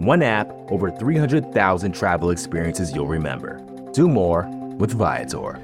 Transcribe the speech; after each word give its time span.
One 0.00 0.22
app, 0.22 0.50
over 0.70 0.90
300,000 0.90 1.92
travel 1.92 2.30
experiences 2.30 2.94
you'll 2.94 3.06
remember. 3.06 3.60
Do 3.92 4.08
more 4.08 4.48
with 4.78 4.92
Viator. 4.92 5.60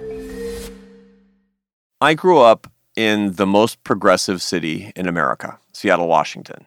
I 2.02 2.12
grew 2.12 2.40
up 2.40 2.70
in 2.96 3.32
the 3.32 3.46
most 3.46 3.82
progressive 3.82 4.42
city 4.42 4.92
in 4.94 5.08
America, 5.08 5.58
Seattle, 5.72 6.06
Washington. 6.06 6.66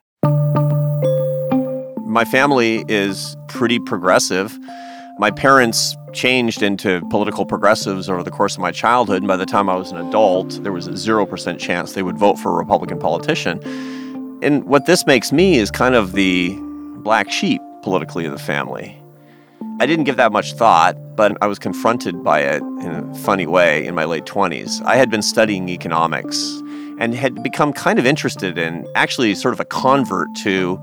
My 2.07 2.25
family 2.25 2.85
is 2.87 3.37
pretty 3.49 3.77
progressive. 3.77 4.57
My 5.19 5.29
parents 5.29 5.95
changed 6.11 6.63
into 6.63 7.07
political 7.11 7.45
progressives 7.45 8.09
over 8.09 8.23
the 8.23 8.31
course 8.31 8.55
of 8.55 8.61
my 8.61 8.71
childhood, 8.71 9.19
and 9.19 9.27
by 9.27 9.37
the 9.37 9.45
time 9.45 9.69
I 9.69 9.75
was 9.75 9.91
an 9.91 9.97
adult, 9.97 10.63
there 10.63 10.71
was 10.71 10.87
a 10.87 10.93
0% 10.93 11.59
chance 11.59 11.93
they 11.93 12.01
would 12.01 12.17
vote 12.17 12.39
for 12.39 12.51
a 12.51 12.55
Republican 12.55 12.97
politician. 12.97 13.59
And 14.41 14.63
what 14.63 14.87
this 14.87 15.05
makes 15.05 15.31
me 15.31 15.59
is 15.59 15.69
kind 15.69 15.93
of 15.93 16.13
the 16.13 16.59
black 17.03 17.31
sheep 17.31 17.61
politically 17.81 18.25
of 18.25 18.31
the 18.31 18.39
family. 18.39 19.01
I 19.81 19.85
didn't 19.85 20.05
give 20.05 20.17
that 20.17 20.31
much 20.31 20.53
thought, 20.53 20.95
but 21.15 21.37
I 21.41 21.47
was 21.47 21.57
confronted 21.57 22.23
by 22.23 22.41
it 22.41 22.61
in 22.61 22.91
a 22.91 23.15
funny 23.15 23.47
way 23.47 23.85
in 23.85 23.95
my 23.95 24.05
late 24.05 24.25
20s. 24.25 24.81
I 24.83 24.97
had 24.97 25.09
been 25.09 25.21
studying 25.21 25.69
economics 25.69 26.61
and 26.99 27.15
had 27.15 27.41
become 27.41 27.71
kind 27.71 27.97
of 27.97 28.05
interested 28.05 28.57
in 28.57 28.85
actually 28.95 29.33
sort 29.35 29.53
of 29.53 29.59
a 29.59 29.65
convert 29.65 30.33
to 30.37 30.81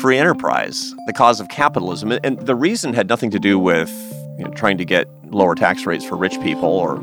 free 0.00 0.18
enterprise, 0.18 0.94
the 1.06 1.12
cause 1.12 1.40
of 1.40 1.48
capitalism. 1.48 2.12
And 2.22 2.38
the 2.40 2.54
reason 2.54 2.92
had 2.92 3.08
nothing 3.08 3.30
to 3.30 3.38
do 3.38 3.58
with 3.58 3.90
you 4.38 4.44
know, 4.44 4.50
trying 4.50 4.76
to 4.78 4.84
get 4.84 5.08
lower 5.30 5.54
tax 5.54 5.86
rates 5.86 6.04
for 6.04 6.16
rich 6.16 6.38
people 6.42 6.68
or 6.68 7.02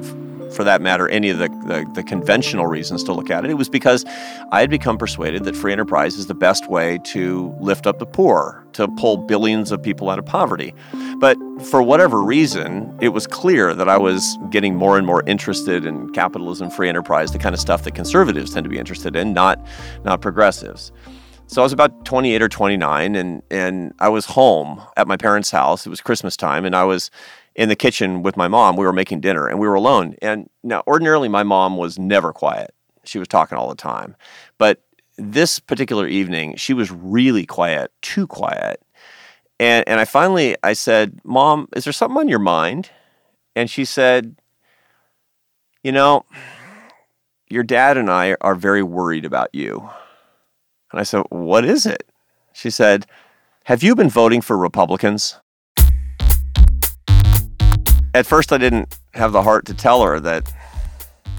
for 0.55 0.63
that 0.63 0.81
matter, 0.81 1.07
any 1.09 1.29
of 1.29 1.37
the, 1.37 1.49
the, 1.65 1.85
the, 1.93 2.03
conventional 2.03 2.67
reasons 2.67 3.03
to 3.03 3.13
look 3.13 3.29
at 3.29 3.43
it. 3.43 3.51
It 3.51 3.55
was 3.55 3.69
because 3.69 4.05
I 4.51 4.61
had 4.61 4.69
become 4.69 4.97
persuaded 4.97 5.43
that 5.43 5.55
free 5.55 5.71
enterprise 5.71 6.15
is 6.15 6.27
the 6.27 6.35
best 6.35 6.69
way 6.69 6.99
to 7.05 7.55
lift 7.59 7.85
up 7.85 7.99
the 7.99 8.05
poor, 8.05 8.65
to 8.73 8.87
pull 8.97 9.17
billions 9.17 9.71
of 9.71 9.81
people 9.83 10.09
out 10.09 10.19
of 10.19 10.25
poverty. 10.25 10.73
But 11.19 11.37
for 11.63 11.81
whatever 11.81 12.21
reason, 12.21 12.97
it 13.01 13.09
was 13.09 13.27
clear 13.27 13.73
that 13.73 13.89
I 13.89 13.97
was 13.97 14.37
getting 14.49 14.75
more 14.75 14.97
and 14.97 15.05
more 15.05 15.23
interested 15.27 15.85
in 15.85 16.11
capitalism, 16.13 16.69
free 16.69 16.89
enterprise, 16.89 17.31
the 17.31 17.39
kind 17.39 17.53
of 17.53 17.61
stuff 17.61 17.83
that 17.83 17.95
conservatives 17.95 18.53
tend 18.53 18.63
to 18.63 18.69
be 18.69 18.77
interested 18.77 19.15
in, 19.15 19.33
not, 19.33 19.65
not 20.03 20.21
progressives. 20.21 20.91
So 21.47 21.61
I 21.61 21.63
was 21.63 21.73
about 21.73 22.05
28 22.05 22.41
or 22.41 22.49
29, 22.49 23.15
and, 23.15 23.41
and 23.51 23.93
I 23.99 24.09
was 24.09 24.25
home 24.25 24.81
at 24.97 25.07
my 25.07 25.15
parents' 25.15 25.51
house. 25.51 25.85
It 25.85 25.89
was 25.89 26.01
Christmas 26.01 26.35
time, 26.35 26.65
and 26.65 26.75
I 26.75 26.85
was 26.85 27.11
in 27.55 27.69
the 27.69 27.75
kitchen 27.75 28.21
with 28.21 28.35
my 28.37 28.47
mom. 28.47 28.75
We 28.75 28.85
were 28.85 28.93
making 28.93 29.21
dinner 29.21 29.47
and 29.47 29.59
we 29.59 29.67
were 29.67 29.75
alone. 29.75 30.15
And 30.21 30.49
now, 30.63 30.83
ordinarily, 30.87 31.29
my 31.29 31.43
mom 31.43 31.77
was 31.77 31.97
never 31.97 32.33
quiet. 32.33 32.73
She 33.05 33.19
was 33.19 33.27
talking 33.27 33.57
all 33.57 33.69
the 33.69 33.75
time. 33.75 34.15
But 34.57 34.81
this 35.17 35.59
particular 35.59 36.07
evening, 36.07 36.55
she 36.57 36.73
was 36.73 36.91
really 36.91 37.45
quiet, 37.45 37.91
too 38.01 38.27
quiet. 38.27 38.81
And, 39.59 39.87
and 39.87 39.99
I 39.99 40.05
finally, 40.05 40.57
I 40.63 40.73
said, 40.73 41.19
Mom, 41.23 41.69
is 41.75 41.85
there 41.85 41.93
something 41.93 42.17
on 42.17 42.27
your 42.27 42.39
mind? 42.39 42.89
And 43.55 43.69
she 43.69 43.85
said, 43.85 44.35
You 45.81 45.93
know, 45.93 46.25
your 47.49 47.63
dad 47.63 47.97
and 47.97 48.09
I 48.09 48.35
are 48.41 48.55
very 48.55 48.83
worried 48.83 49.23
about 49.23 49.49
you. 49.53 49.89
And 50.91 50.99
I 50.99 51.03
said, 51.03 51.23
What 51.29 51.63
is 51.63 51.85
it? 51.85 52.09
She 52.51 52.69
said, 52.69 53.05
Have 53.65 53.81
you 53.81 53.95
been 53.95 54.09
voting 54.09 54.41
for 54.41 54.57
Republicans? 54.57 55.39
At 58.15 58.25
first 58.25 58.53
I 58.53 58.57
didn't 58.57 58.97
have 59.13 59.33
the 59.33 59.43
heart 59.43 59.65
to 59.65 59.73
tell 59.73 60.01
her 60.01 60.21
that 60.21 60.51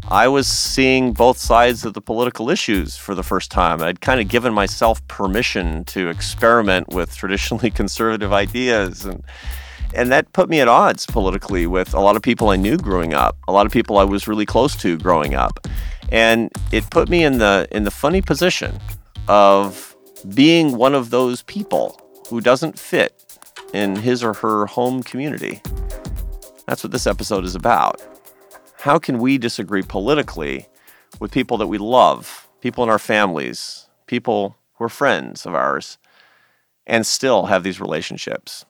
I 0.09 0.28
was 0.28 0.47
seeing 0.47 1.14
both 1.14 1.38
sides 1.38 1.87
of 1.87 1.94
the 1.94 2.03
political 2.03 2.50
issues 2.50 2.98
for 2.98 3.14
the 3.14 3.22
first 3.22 3.50
time. 3.50 3.82
I'd 3.82 4.03
kind 4.03 4.20
of 4.20 4.28
given 4.28 4.53
myself 4.53 5.06
permission 5.09 5.84
to 5.87 6.10
experiment 6.10 6.88
with 6.88 7.16
traditionally 7.16 7.70
conservative 7.81 8.32
ideas 8.32 9.06
and 9.06 9.25
and 9.94 10.12
that 10.12 10.31
put 10.34 10.50
me 10.50 10.60
at 10.60 10.69
odds 10.69 11.06
politically 11.06 11.66
with 11.66 11.94
a 11.94 12.00
lot 12.00 12.16
of 12.16 12.22
people 12.22 12.50
I 12.50 12.56
knew 12.56 12.76
growing 12.76 13.14
up, 13.14 13.38
a 13.48 13.53
lot 13.53 13.64
of 13.64 13.72
people 13.72 13.97
I 13.97 14.04
was 14.04 14.28
really 14.28 14.44
close 14.44 14.76
to 14.76 14.98
growing 14.98 15.34
up. 15.34 15.66
And 16.12 16.50
it 16.72 16.91
put 16.91 17.08
me 17.08 17.25
in 17.25 17.38
the 17.38 17.66
in 17.70 17.84
the 17.84 17.91
funny 17.91 18.20
position 18.20 18.78
of 19.28 19.97
being 20.34 20.76
one 20.76 20.94
of 20.94 21.08
those 21.08 21.41
people 21.43 21.98
who 22.28 22.43
doesn't 22.43 22.78
fit 22.78 23.14
in 23.72 23.97
his 23.97 24.22
or 24.22 24.34
her 24.34 24.66
home 24.66 25.03
community. 25.03 25.62
That's 26.66 26.82
what 26.82 26.91
this 26.91 27.06
episode 27.06 27.44
is 27.44 27.54
about. 27.54 28.03
How 28.81 28.99
can 28.99 29.19
we 29.21 29.38
disagree 29.38 29.82
politically 29.82 30.66
with 31.21 31.31
people 31.31 31.59
that 31.59 31.69
we 31.69 31.78
love, 31.78 32.49
people 32.60 32.82
in 32.82 32.91
our 32.91 32.99
families, 32.99 33.87
people 34.09 34.56
who 34.75 34.87
are 34.87 34.88
friends 34.88 35.47
of 35.47 35.55
ours, 35.55 35.97
and 36.84 37.06
still 37.06 37.47
have 37.47 37.62
these 37.62 37.81
relationships? 37.81 38.65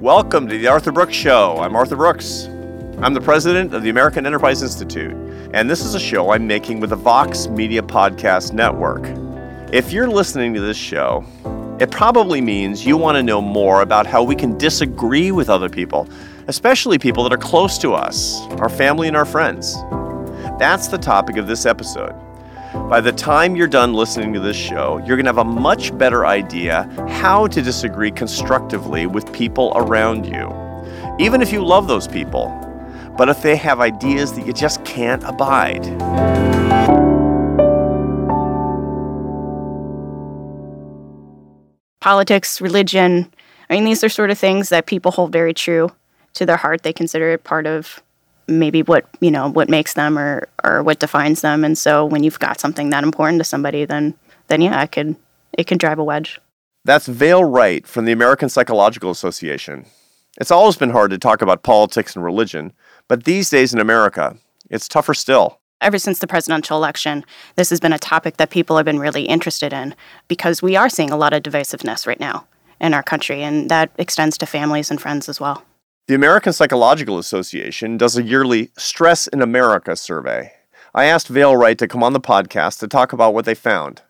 Welcome 0.00 0.48
to 0.48 0.56
the 0.56 0.68
Arthur 0.68 0.90
Brooks 0.90 1.14
Show. 1.14 1.58
I'm 1.58 1.76
Arthur 1.76 1.96
Brooks. 1.96 2.46
I'm 3.02 3.12
the 3.12 3.20
president 3.20 3.74
of 3.74 3.82
the 3.82 3.90
American 3.90 4.24
Enterprise 4.24 4.62
Institute, 4.62 5.12
and 5.52 5.68
this 5.68 5.84
is 5.84 5.94
a 5.94 6.00
show 6.00 6.30
I'm 6.30 6.46
making 6.46 6.80
with 6.80 6.88
the 6.88 6.96
Vox 6.96 7.46
Media 7.48 7.82
Podcast 7.82 8.54
Network. 8.54 9.27
If 9.70 9.92
you're 9.92 10.08
listening 10.08 10.54
to 10.54 10.62
this 10.62 10.78
show, 10.78 11.26
it 11.78 11.90
probably 11.90 12.40
means 12.40 12.86
you 12.86 12.96
want 12.96 13.16
to 13.16 13.22
know 13.22 13.42
more 13.42 13.82
about 13.82 14.06
how 14.06 14.22
we 14.22 14.34
can 14.34 14.56
disagree 14.56 15.30
with 15.30 15.50
other 15.50 15.68
people, 15.68 16.08
especially 16.46 16.98
people 16.98 17.22
that 17.24 17.34
are 17.34 17.36
close 17.36 17.76
to 17.80 17.92
us, 17.92 18.40
our 18.60 18.70
family 18.70 19.08
and 19.08 19.16
our 19.16 19.26
friends. 19.26 19.74
That's 20.58 20.88
the 20.88 20.96
topic 20.96 21.36
of 21.36 21.46
this 21.46 21.66
episode. 21.66 22.14
By 22.88 23.02
the 23.02 23.12
time 23.12 23.56
you're 23.56 23.66
done 23.66 23.92
listening 23.92 24.32
to 24.32 24.40
this 24.40 24.56
show, 24.56 25.02
you're 25.04 25.18
going 25.18 25.26
to 25.26 25.34
have 25.34 25.36
a 25.36 25.44
much 25.44 25.96
better 25.98 26.24
idea 26.24 26.84
how 27.06 27.46
to 27.48 27.60
disagree 27.60 28.10
constructively 28.10 29.04
with 29.04 29.30
people 29.34 29.74
around 29.76 30.24
you, 30.24 30.50
even 31.18 31.42
if 31.42 31.52
you 31.52 31.62
love 31.62 31.88
those 31.88 32.08
people, 32.08 32.48
but 33.18 33.28
if 33.28 33.42
they 33.42 33.56
have 33.56 33.80
ideas 33.80 34.32
that 34.32 34.46
you 34.46 34.54
just 34.54 34.82
can't 34.86 35.22
abide. 35.24 35.84
Politics, 42.08 42.62
religion. 42.62 43.30
I 43.68 43.74
mean, 43.74 43.84
these 43.84 44.02
are 44.02 44.08
sort 44.08 44.30
of 44.30 44.38
things 44.38 44.70
that 44.70 44.86
people 44.86 45.12
hold 45.12 45.30
very 45.30 45.52
true 45.52 45.92
to 46.32 46.46
their 46.46 46.56
heart. 46.56 46.82
They 46.82 46.92
consider 46.94 47.32
it 47.32 47.44
part 47.44 47.66
of 47.66 48.02
maybe 48.46 48.80
what 48.80 49.04
you 49.20 49.30
know 49.30 49.50
what 49.50 49.68
makes 49.68 49.92
them 49.92 50.18
or 50.18 50.48
or 50.64 50.82
what 50.82 51.00
defines 51.00 51.42
them. 51.42 51.64
And 51.64 51.76
so 51.76 52.06
when 52.06 52.22
you've 52.22 52.38
got 52.38 52.60
something 52.60 52.88
that 52.88 53.04
important 53.04 53.40
to 53.40 53.44
somebody, 53.44 53.84
then 53.84 54.14
then 54.46 54.62
yeah, 54.62 54.82
it 54.82 54.90
could 54.90 55.16
it 55.52 55.66
can 55.66 55.76
drive 55.76 55.98
a 55.98 56.02
wedge. 56.02 56.40
That's 56.82 57.06
Vaile 57.06 57.44
Wright 57.44 57.86
from 57.86 58.06
the 58.06 58.12
American 58.12 58.48
Psychological 58.48 59.10
Association. 59.10 59.84
It's 60.40 60.50
always 60.50 60.76
been 60.76 60.96
hard 60.96 61.10
to 61.10 61.18
talk 61.18 61.42
about 61.42 61.62
politics 61.62 62.16
and 62.16 62.24
religion, 62.24 62.72
but 63.06 63.24
these 63.24 63.50
days 63.50 63.74
in 63.74 63.80
America, 63.80 64.34
it's 64.70 64.88
tougher 64.88 65.12
still 65.12 65.60
ever 65.80 65.98
since 65.98 66.18
the 66.18 66.26
presidential 66.26 66.76
election, 66.76 67.24
this 67.56 67.70
has 67.70 67.80
been 67.80 67.92
a 67.92 67.98
topic 67.98 68.36
that 68.36 68.50
people 68.50 68.76
have 68.76 68.86
been 68.86 68.98
really 68.98 69.22
interested 69.22 69.72
in 69.72 69.94
because 70.26 70.62
we 70.62 70.76
are 70.76 70.88
seeing 70.88 71.10
a 71.10 71.16
lot 71.16 71.32
of 71.32 71.42
divisiveness 71.42 72.06
right 72.06 72.20
now 72.20 72.46
in 72.80 72.94
our 72.94 73.02
country, 73.02 73.42
and 73.42 73.68
that 73.70 73.90
extends 73.98 74.38
to 74.38 74.46
families 74.46 74.90
and 74.90 75.00
friends 75.00 75.28
as 75.28 75.40
well. 75.40 75.64
The 76.06 76.14
American 76.14 76.52
Psychological 76.52 77.18
Association 77.18 77.96
does 77.96 78.16
a 78.16 78.22
yearly 78.22 78.70
Stress 78.78 79.26
in 79.26 79.42
America 79.42 79.94
survey. 79.94 80.52
I 80.94 81.04
asked 81.04 81.28
Vaile 81.28 81.56
Wright 81.56 81.78
to 81.78 81.86
come 81.86 82.02
on 82.02 82.14
the 82.14 82.20
podcast 82.20 82.78
to 82.80 82.88
talk 82.88 83.12
about 83.12 83.34
what 83.34 83.44
they 83.44 83.54
found 83.54 84.02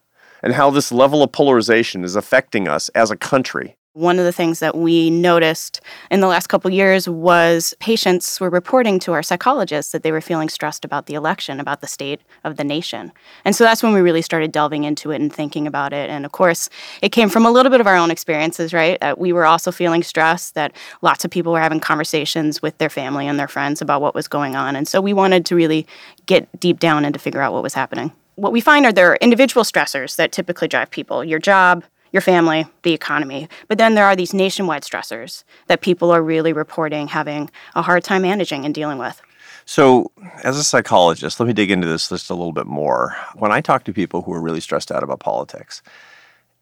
and 0.43 0.53
how 0.53 0.71
this 0.71 0.93
level 0.93 1.23
of 1.23 1.33
polarization 1.33 2.05
is 2.05 2.15
affecting 2.15 2.69
us 2.69 2.89
as 2.91 3.11
a 3.11 3.17
country. 3.17 3.77
One 3.99 4.21
of 4.21 4.25
the 4.25 4.33
things 4.33 4.61
that 4.61 4.77
we 4.77 5.11
noticed 5.11 5.81
in 6.09 6.21
the 6.21 6.29
last 6.29 6.47
couple 6.47 6.71
years 6.71 7.09
was 7.09 7.75
patients 7.81 8.41
were 8.41 8.49
reporting 8.49 9.01
to 9.01 9.13
our 9.13 9.25
psychologists 9.25 9.91
that 9.91 10.05
they 10.05 10.13
were 10.13 10.21
feeling 10.21 10.49
stressed 10.49 10.85
about 10.85 11.07
the 11.07 11.15
election, 11.15 11.59
about 11.59 11.81
the 11.81 11.89
state 11.89 12.21
of 12.45 12.59
the 12.59 12.63
nation. 12.63 13.11
And 13.45 13.57
so 13.57 13.65
that's 13.65 13.83
when 13.83 13.93
we 13.93 14.01
really 14.01 14.23
started 14.23 14.53
delving 14.53 14.85
into 14.85 15.11
it 15.11 15.21
and 15.21 15.33
thinking 15.33 15.67
about 15.67 15.93
it. 15.93 16.11
And 16.11 16.25
of 16.25 16.31
course, 16.31 16.71
it 17.03 17.09
came 17.09 17.29
from 17.29 17.45
a 17.45 17.51
little 17.51 17.71
bit 17.71 17.81
of 17.81 17.89
our 17.89 17.97
own 17.97 18.13
experiences, 18.13 18.73
right? 18.73 19.01
That 19.01 19.19
we 19.19 19.33
were 19.33 19.45
also 19.45 19.73
feeling 19.73 20.05
stressed, 20.05 20.55
that 20.55 20.71
lots 21.03 21.25
of 21.25 21.33
people 21.33 21.51
were 21.51 21.61
having 21.61 21.81
conversations 21.81 22.63
with 22.63 22.79
their 22.79 22.91
family 22.91 23.27
and 23.27 23.37
their 23.37 23.49
friends 23.49 23.83
about 23.83 24.01
what 24.01 24.15
was 24.15 24.29
going 24.29 24.55
on. 24.55 24.77
And 24.77 24.87
so 24.87 25.01
we 25.01 25.13
wanted 25.13 25.45
to 25.47 25.57
really 25.57 25.89
get 26.27 26.49
deep 26.61 26.79
down 26.79 27.05
and 27.05 27.15
to 27.15 27.19
figure 27.19 27.43
out 27.43 27.53
what 27.53 27.65
was 27.65 27.75
happening. 27.75 28.13
What 28.37 28.53
we 28.53 28.61
find 28.61 28.87
are 28.87 28.93
there 28.93 29.11
are 29.11 29.17
individual 29.17 29.65
stressors 29.65 30.15
that 30.15 30.31
typically 30.31 30.69
drive 30.69 30.93
people 30.93 31.25
your 31.25 31.41
job, 31.41 31.83
your 32.13 32.21
family, 32.21 32.67
the 32.83 32.93
economy. 32.93 33.49
But 33.69 33.79
then 33.79 33.95
there 33.95 34.07
are 34.07 34.17
these 34.17 34.35
nationwide 34.35 34.83
stressors 34.83 35.45
that 35.67 35.81
people 35.81 36.11
are 36.11 36.23
really 36.23 36.53
reporting 36.53 37.09
having 37.09 37.51
a 37.75 37.83
hard 37.83 38.05
time 38.05 38.23
managing 38.23 38.65
and 38.65 38.75
dealing 38.75 38.99
with. 38.99 39.21
So, 39.65 40.11
as 40.45 40.57
a 40.57 40.65
psychologist, 40.65 41.39
let 41.39 41.47
me 41.47 41.53
dig 41.53 41.71
into 41.71 41.87
this 41.87 42.09
just 42.09 42.31
a 42.31 42.35
little 42.35 42.53
bit 42.53 42.67
more. 42.67 43.15
When 43.35 43.53
I 43.53 43.61
talk 43.61 43.85
to 43.85 43.93
people 43.93 44.23
who 44.23 44.33
are 44.33 44.41
really 44.41 44.61
stressed 44.61 44.91
out 44.91 45.03
about 45.03 45.21
politics, 45.21 45.83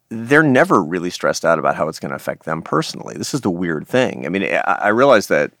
they're 0.09 0.43
never 0.43 0.83
really 0.83 1.09
stressed 1.09 1.45
out 1.45 1.57
about 1.57 1.75
how 1.75 1.87
it's 1.87 1.99
going 1.99 2.09
to 2.09 2.17
affect 2.17 2.43
them 2.43 2.61
personally. 2.61 3.15
This 3.17 3.33
is 3.33 3.41
the 3.41 3.49
weird 3.49 3.87
thing. 3.87 4.25
I 4.25 4.29
mean, 4.29 4.43
I 4.65 4.89
realize 4.89 5.27
that 5.27 5.51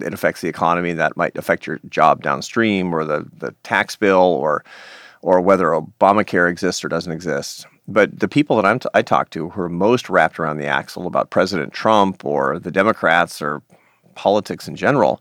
it 0.00 0.14
affects 0.14 0.40
the 0.40 0.48
economy, 0.48 0.94
that 0.94 1.16
might 1.16 1.36
affect 1.36 1.66
your 1.66 1.80
job 1.88 2.22
downstream, 2.22 2.94
or 2.94 3.04
the, 3.04 3.26
the 3.38 3.54
tax 3.62 3.94
bill, 3.94 4.18
or 4.18 4.64
or 5.22 5.40
whether 5.40 5.66
Obamacare 5.66 6.50
exists 6.50 6.84
or 6.84 6.88
doesn't 6.88 7.12
exist. 7.12 7.66
But 7.90 8.20
the 8.20 8.28
people 8.28 8.54
that 8.56 8.64
I'm 8.64 8.78
t- 8.78 8.88
I 8.94 9.02
talk 9.02 9.30
to 9.30 9.50
who 9.50 9.60
are 9.60 9.68
most 9.68 10.08
wrapped 10.08 10.38
around 10.38 10.58
the 10.58 10.66
axle 10.66 11.06
about 11.06 11.30
President 11.30 11.72
Trump 11.72 12.24
or 12.24 12.58
the 12.58 12.70
Democrats 12.70 13.42
or 13.42 13.62
politics 14.14 14.68
in 14.68 14.76
general, 14.76 15.20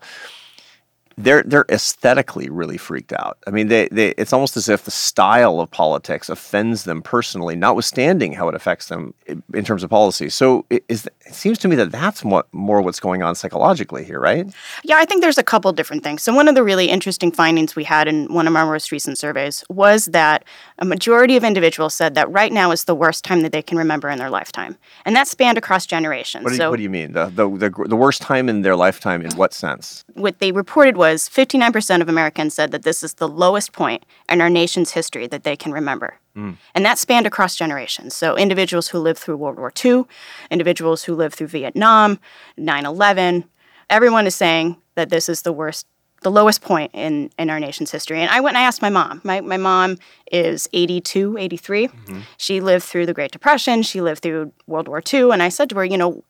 they're 1.20 1.44
they're 1.44 1.66
aesthetically 1.70 2.50
really 2.50 2.78
freaked 2.78 3.12
out. 3.12 3.38
I 3.46 3.52
mean, 3.52 3.68
they, 3.68 3.90
they 3.92 4.10
it's 4.12 4.32
almost 4.32 4.56
as 4.56 4.70
if 4.70 4.86
the 4.86 4.92
style 4.92 5.60
of 5.60 5.70
politics 5.70 6.30
offends 6.30 6.86
them 6.86 7.02
personally, 7.02 7.56
notwithstanding 7.56 8.34
how 8.34 8.48
it 8.48 8.56
affects 8.56 8.88
them 8.88 9.14
in 9.54 9.66
terms 9.66 9.84
of 9.84 9.90
policy. 9.90 10.30
So 10.30 10.66
it, 10.70 10.86
is, 10.88 11.08
it 11.26 11.34
seems 11.34 11.58
to 11.60 11.68
me 11.68 11.76
that 11.76 11.92
that's 11.92 12.24
what, 12.24 12.52
more 12.54 12.82
what's 12.82 13.02
going 13.02 13.22
on 13.22 13.36
psychologically 13.36 14.06
here, 14.06 14.20
right? 14.20 14.48
Yeah, 14.84 14.96
I 14.98 15.06
think 15.06 15.22
there's 15.22 15.38
a 15.38 15.44
couple 15.44 15.72
different 15.74 16.04
things. 16.04 16.24
So 16.24 16.34
one 16.34 16.48
of 16.48 16.56
the 16.56 16.64
really 16.64 16.88
interesting 16.88 17.32
findings 17.32 17.76
we 17.76 17.84
had 17.84 18.08
in 18.08 18.34
one 18.34 18.48
of 18.48 18.56
our 18.56 18.66
most 18.66 18.92
recent 18.92 19.18
surveys 19.18 19.64
was 19.70 20.06
that 20.06 20.46
a 20.78 20.86
majority 20.86 21.36
of 21.36 21.44
individuals 21.44 21.94
said 21.94 22.16
that 22.16 22.32
right 22.32 22.54
now 22.54 22.72
is 22.72 22.86
the 22.86 22.96
worst 22.96 23.26
time 23.26 23.42
that 23.42 23.52
they 23.52 23.62
can 23.62 23.78
remember 23.78 24.10
in 24.10 24.20
their 24.20 24.30
lifetime, 24.30 24.78
and 25.04 25.16
that 25.16 25.28
spanned 25.28 25.58
across 25.58 25.86
generations. 25.86 26.44
What 26.44 26.52
do 26.52 26.56
you, 26.56 26.60
so, 26.60 26.70
what 26.70 26.78
do 26.78 26.84
you 26.84 26.90
mean? 26.90 27.12
The, 27.12 27.26
the 27.26 27.50
the 27.50 27.70
the 27.88 27.96
worst 27.96 28.22
time 28.22 28.48
in 28.48 28.62
their 28.62 28.76
lifetime 28.76 29.22
in 29.22 29.34
uh, 29.34 29.36
what 29.36 29.54
sense? 29.54 30.06
What 30.14 30.40
they 30.40 30.52
reported 30.52 30.96
was 30.96 31.09
was 31.12 31.30
59% 31.30 32.02
of 32.02 32.10
Americans 32.10 32.54
said 32.54 32.72
that 32.72 32.84
this 32.84 33.04
is 33.04 33.16
the 33.16 33.28
lowest 33.28 33.74
point 33.74 34.06
in 34.30 34.42
our 34.42 34.50
nation's 34.50 34.92
history 34.92 35.28
that 35.28 35.44
they 35.44 35.56
can 35.56 35.72
remember. 35.72 36.20
Mm. 36.36 36.58
And 36.76 36.86
that 36.86 36.98
spanned 36.98 37.26
across 37.26 37.56
generations. 37.56 38.16
So 38.16 38.38
individuals 38.38 38.90
who 38.90 39.00
lived 39.00 39.20
through 39.20 39.38
World 39.38 39.58
War 39.58 39.74
II, 39.84 40.04
individuals 40.52 41.04
who 41.04 41.16
lived 41.16 41.36
through 41.36 41.48
Vietnam, 41.48 42.20
9 42.58 42.86
11, 42.86 43.46
everyone 43.90 44.28
is 44.28 44.36
saying 44.36 44.78
that 44.96 45.10
this 45.10 45.30
is 45.30 45.42
the 45.42 45.54
worst 45.54 45.86
the 46.22 46.32
lowest 46.32 46.62
point 46.62 46.92
in, 46.94 47.30
in 47.40 47.50
our 47.50 47.62
nation's 47.62 47.92
history. 47.92 48.20
And 48.20 48.30
I 48.30 48.42
went 48.42 48.58
and 48.58 48.64
I 48.64 48.68
asked 48.68 48.82
my 48.82 48.90
mom. 48.90 49.22
My, 49.24 49.40
my 49.40 49.56
mom 49.56 49.98
is 50.30 50.68
82, 50.74 51.38
83. 51.38 51.88
Mm-hmm. 51.88 52.20
She 52.38 52.60
lived 52.60 52.84
through 52.84 53.06
the 53.06 53.14
Great 53.14 53.32
Depression. 53.32 53.84
She 53.84 54.02
lived 54.02 54.22
through 54.22 54.52
World 54.68 54.90
War 54.90 55.02
II. 55.14 55.32
And 55.32 55.42
I 55.42 55.48
said 55.48 55.70
to 55.70 55.76
her, 55.78 55.86
you 55.86 55.98
know, 55.98 56.24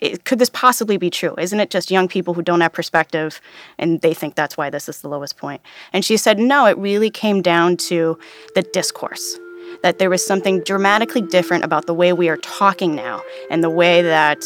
it, 0.00 0.24
could 0.24 0.38
this 0.38 0.50
possibly 0.50 0.96
be 0.96 1.10
true? 1.10 1.34
Isn't 1.38 1.60
it 1.60 1.70
just 1.70 1.90
young 1.90 2.08
people 2.08 2.34
who 2.34 2.42
don't 2.42 2.60
have 2.60 2.72
perspective 2.72 3.40
and 3.78 4.00
they 4.00 4.14
think 4.14 4.34
that's 4.34 4.56
why 4.56 4.70
this 4.70 4.88
is 4.88 5.00
the 5.00 5.08
lowest 5.08 5.36
point? 5.36 5.60
And 5.92 6.04
she 6.04 6.16
said, 6.16 6.38
no, 6.38 6.66
it 6.66 6.76
really 6.78 7.10
came 7.10 7.42
down 7.42 7.76
to 7.88 8.18
the 8.54 8.62
discourse. 8.62 9.38
That 9.82 9.98
there 9.98 10.10
was 10.10 10.26
something 10.26 10.62
dramatically 10.64 11.22
different 11.22 11.64
about 11.64 11.86
the 11.86 11.94
way 11.94 12.12
we 12.12 12.28
are 12.28 12.38
talking 12.38 12.94
now 12.94 13.22
and 13.50 13.62
the 13.62 13.70
way 13.70 14.02
that 14.02 14.42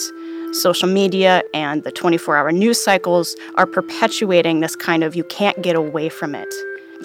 social 0.52 0.88
media 0.88 1.42
and 1.52 1.82
the 1.82 1.90
24 1.90 2.36
hour 2.36 2.52
news 2.52 2.82
cycles 2.82 3.34
are 3.56 3.66
perpetuating 3.66 4.60
this 4.60 4.76
kind 4.76 5.02
of 5.02 5.16
you 5.16 5.24
can't 5.24 5.60
get 5.62 5.74
away 5.74 6.08
from 6.08 6.34
it 6.34 6.52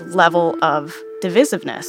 level 0.08 0.56
of 0.64 0.96
divisiveness. 1.24 1.88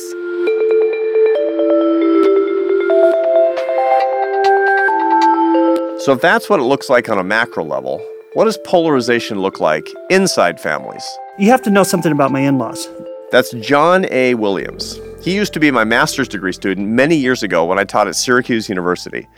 So, 6.00 6.14
if 6.14 6.22
that's 6.22 6.48
what 6.48 6.60
it 6.60 6.62
looks 6.62 6.88
like 6.88 7.10
on 7.10 7.18
a 7.18 7.22
macro 7.22 7.62
level, 7.62 8.02
what 8.32 8.46
does 8.46 8.56
polarization 8.64 9.42
look 9.42 9.60
like 9.60 9.86
inside 10.08 10.58
families? 10.58 11.06
You 11.38 11.50
have 11.50 11.60
to 11.62 11.70
know 11.70 11.82
something 11.82 12.10
about 12.10 12.32
my 12.32 12.40
in 12.40 12.56
laws. 12.56 12.88
That's 13.30 13.50
John 13.50 14.06
A. 14.10 14.32
Williams. 14.32 14.98
He 15.22 15.34
used 15.34 15.52
to 15.52 15.60
be 15.60 15.70
my 15.70 15.84
master's 15.84 16.26
degree 16.26 16.54
student 16.54 16.88
many 16.88 17.16
years 17.16 17.42
ago 17.42 17.66
when 17.66 17.78
I 17.78 17.84
taught 17.84 18.08
at 18.08 18.16
Syracuse 18.16 18.66
University. 18.70 19.28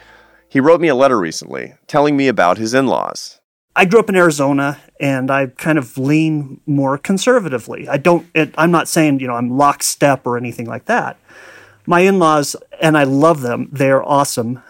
He 0.49 0.61
wrote 0.61 0.81
me 0.81 0.87
a 0.87 0.95
letter 0.95 1.19
recently 1.19 1.75
telling 1.89 2.17
me 2.17 2.29
about 2.29 2.59
his 2.59 2.75
in 2.75 2.87
laws. 2.87 3.41
I 3.75 3.85
grew 3.85 3.99
up 3.99 4.09
in 4.09 4.15
Arizona 4.15 4.79
and 5.01 5.33
I 5.33 5.49
kind 5.49 5.79
of 5.79 5.99
lean 5.99 6.61
more 6.65 6.97
conservatively. 6.97 7.89
I 7.89 7.97
don't, 7.97 8.25
it, 8.37 8.55
I'm 8.57 8.71
not 8.71 8.87
saying, 8.87 9.19
you 9.19 9.27
know, 9.27 9.35
I'm 9.35 9.51
lockstep 9.51 10.25
or 10.29 10.37
anything 10.37 10.67
like 10.67 10.85
that. 10.85 11.17
My 11.87 12.01
in 12.01 12.21
laws, 12.21 12.55
and 12.81 12.97
I 12.97 13.03
love 13.03 13.41
them, 13.41 13.69
they're 13.73 14.05
awesome 14.05 14.63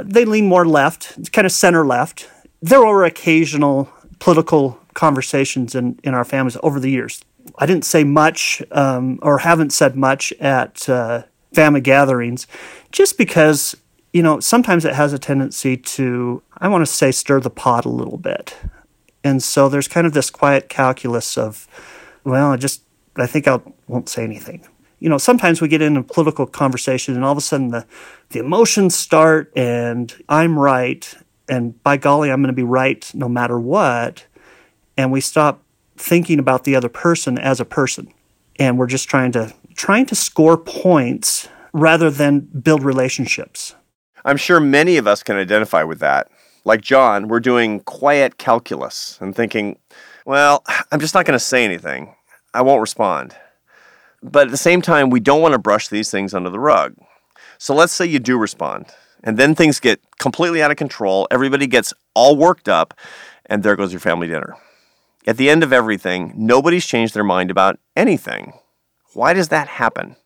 they 0.00 0.24
lean 0.24 0.46
more 0.46 0.66
left, 0.66 1.32
kind 1.32 1.46
of 1.46 1.52
center 1.52 1.84
left. 1.84 2.28
There 2.60 2.80
were 2.80 3.04
occasional 3.04 3.90
political 4.18 4.78
conversations 4.94 5.74
in, 5.74 5.98
in 6.04 6.14
our 6.14 6.24
families 6.24 6.56
over 6.62 6.78
the 6.78 6.90
years. 6.90 7.22
I 7.58 7.66
didn't 7.66 7.84
say 7.84 8.04
much 8.04 8.62
um, 8.70 9.18
or 9.22 9.38
haven't 9.38 9.72
said 9.72 9.96
much 9.96 10.32
at 10.34 10.88
uh, 10.88 11.24
family 11.52 11.80
gatherings 11.80 12.46
just 12.92 13.18
because, 13.18 13.76
you 14.12 14.22
know, 14.22 14.40
sometimes 14.40 14.84
it 14.84 14.94
has 14.94 15.12
a 15.12 15.18
tendency 15.18 15.76
to, 15.76 16.42
I 16.58 16.68
want 16.68 16.86
to 16.86 16.92
say, 16.92 17.10
stir 17.10 17.40
the 17.40 17.50
pot 17.50 17.84
a 17.84 17.90
little 17.90 18.18
bit. 18.18 18.56
And 19.24 19.42
so 19.42 19.68
there's 19.68 19.88
kind 19.88 20.06
of 20.06 20.12
this 20.12 20.30
quiet 20.30 20.68
calculus 20.68 21.36
of, 21.36 21.68
well, 22.24 22.52
I 22.52 22.56
just, 22.56 22.82
I 23.16 23.26
think 23.26 23.48
I 23.48 23.60
won't 23.88 24.08
say 24.08 24.24
anything 24.24 24.66
you 25.02 25.08
know, 25.08 25.18
sometimes 25.18 25.60
we 25.60 25.66
get 25.66 25.82
into 25.82 25.98
a 25.98 26.04
political 26.04 26.46
conversation 26.46 27.16
and 27.16 27.24
all 27.24 27.32
of 27.32 27.38
a 27.38 27.40
sudden 27.40 27.68
the, 27.68 27.84
the 28.30 28.38
emotions 28.38 28.94
start 28.94 29.52
and 29.56 30.14
I'm 30.28 30.56
right. 30.56 31.12
And 31.48 31.82
by 31.82 31.96
golly, 31.96 32.30
I'm 32.30 32.40
going 32.40 32.54
to 32.54 32.56
be 32.56 32.62
right 32.62 33.10
no 33.12 33.28
matter 33.28 33.58
what. 33.58 34.24
And 34.96 35.10
we 35.10 35.20
stop 35.20 35.64
thinking 35.96 36.38
about 36.38 36.62
the 36.62 36.76
other 36.76 36.88
person 36.88 37.36
as 37.36 37.58
a 37.58 37.64
person. 37.64 38.14
And 38.60 38.78
we're 38.78 38.86
just 38.86 39.08
trying 39.08 39.32
to, 39.32 39.52
trying 39.74 40.06
to 40.06 40.14
score 40.14 40.56
points 40.56 41.48
rather 41.72 42.08
than 42.08 42.38
build 42.38 42.84
relationships. 42.84 43.74
I'm 44.24 44.36
sure 44.36 44.60
many 44.60 44.98
of 44.98 45.08
us 45.08 45.24
can 45.24 45.34
identify 45.34 45.82
with 45.82 45.98
that. 45.98 46.30
Like 46.64 46.80
John, 46.80 47.26
we're 47.26 47.40
doing 47.40 47.80
quiet 47.80 48.38
calculus 48.38 49.18
and 49.20 49.34
thinking, 49.34 49.80
well, 50.24 50.62
I'm 50.92 51.00
just 51.00 51.12
not 51.12 51.26
going 51.26 51.36
to 51.36 51.44
say 51.44 51.64
anything. 51.64 52.14
I 52.54 52.62
won't 52.62 52.80
respond. 52.80 53.34
But 54.22 54.46
at 54.46 54.50
the 54.50 54.56
same 54.56 54.82
time, 54.82 55.10
we 55.10 55.20
don't 55.20 55.42
want 55.42 55.52
to 55.52 55.58
brush 55.58 55.88
these 55.88 56.10
things 56.10 56.32
under 56.34 56.50
the 56.50 56.60
rug. 56.60 56.94
So 57.58 57.74
let's 57.74 57.92
say 57.92 58.06
you 58.06 58.18
do 58.18 58.38
respond, 58.38 58.86
and 59.22 59.36
then 59.36 59.54
things 59.54 59.80
get 59.80 60.00
completely 60.18 60.62
out 60.62 60.70
of 60.70 60.76
control. 60.76 61.26
Everybody 61.30 61.66
gets 61.66 61.92
all 62.14 62.36
worked 62.36 62.68
up, 62.68 62.94
and 63.46 63.62
there 63.62 63.76
goes 63.76 63.92
your 63.92 64.00
family 64.00 64.26
dinner. 64.26 64.56
At 65.26 65.36
the 65.36 65.50
end 65.50 65.62
of 65.62 65.72
everything, 65.72 66.32
nobody's 66.36 66.86
changed 66.86 67.14
their 67.14 67.24
mind 67.24 67.50
about 67.50 67.78
anything. 67.96 68.54
Why 69.12 69.32
does 69.32 69.48
that 69.48 69.68
happen? 69.68 70.16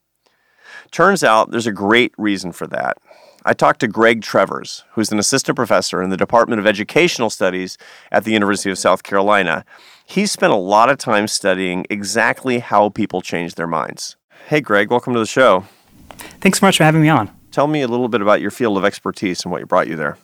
Turns 0.91 1.25
out 1.25 1.50
there's 1.50 1.67
a 1.67 1.73
great 1.73 2.12
reason 2.17 2.53
for 2.53 2.67
that. 2.69 2.97
I 3.45 3.53
talked 3.53 3.81
to 3.81 3.88
Greg 3.88 4.23
Trevors, 4.23 4.85
who's 4.93 5.12
an 5.12 5.19
assistant 5.19 5.57
professor 5.57 6.03
in 6.03 6.11
the 6.11 6.17
Department 6.17 6.59
of 6.59 6.67
Educational 6.67 7.31
Studies 7.31 7.76
at 8.11 8.25
the 8.25 8.33
University 8.33 8.71
of 8.71 8.79
South 8.79 9.03
Carolina. 9.03 9.65
He's 10.08 10.30
spent 10.30 10.52
a 10.52 10.56
lot 10.56 10.88
of 10.88 10.98
time 10.98 11.26
studying 11.26 11.84
exactly 11.90 12.60
how 12.60 12.90
people 12.90 13.20
change 13.20 13.56
their 13.56 13.66
minds. 13.66 14.14
Hey, 14.46 14.60
Greg, 14.60 14.88
welcome 14.88 15.12
to 15.14 15.18
the 15.18 15.26
show. 15.26 15.64
Thanks 16.40 16.60
so 16.60 16.66
much 16.66 16.76
for 16.76 16.84
having 16.84 17.02
me 17.02 17.08
on. 17.08 17.28
Tell 17.50 17.66
me 17.66 17.82
a 17.82 17.88
little 17.88 18.06
bit 18.08 18.22
about 18.22 18.40
your 18.40 18.52
field 18.52 18.78
of 18.78 18.84
expertise 18.84 19.42
and 19.44 19.50
what 19.50 19.66
brought 19.66 19.88
you 19.88 19.96
there. 19.96 20.16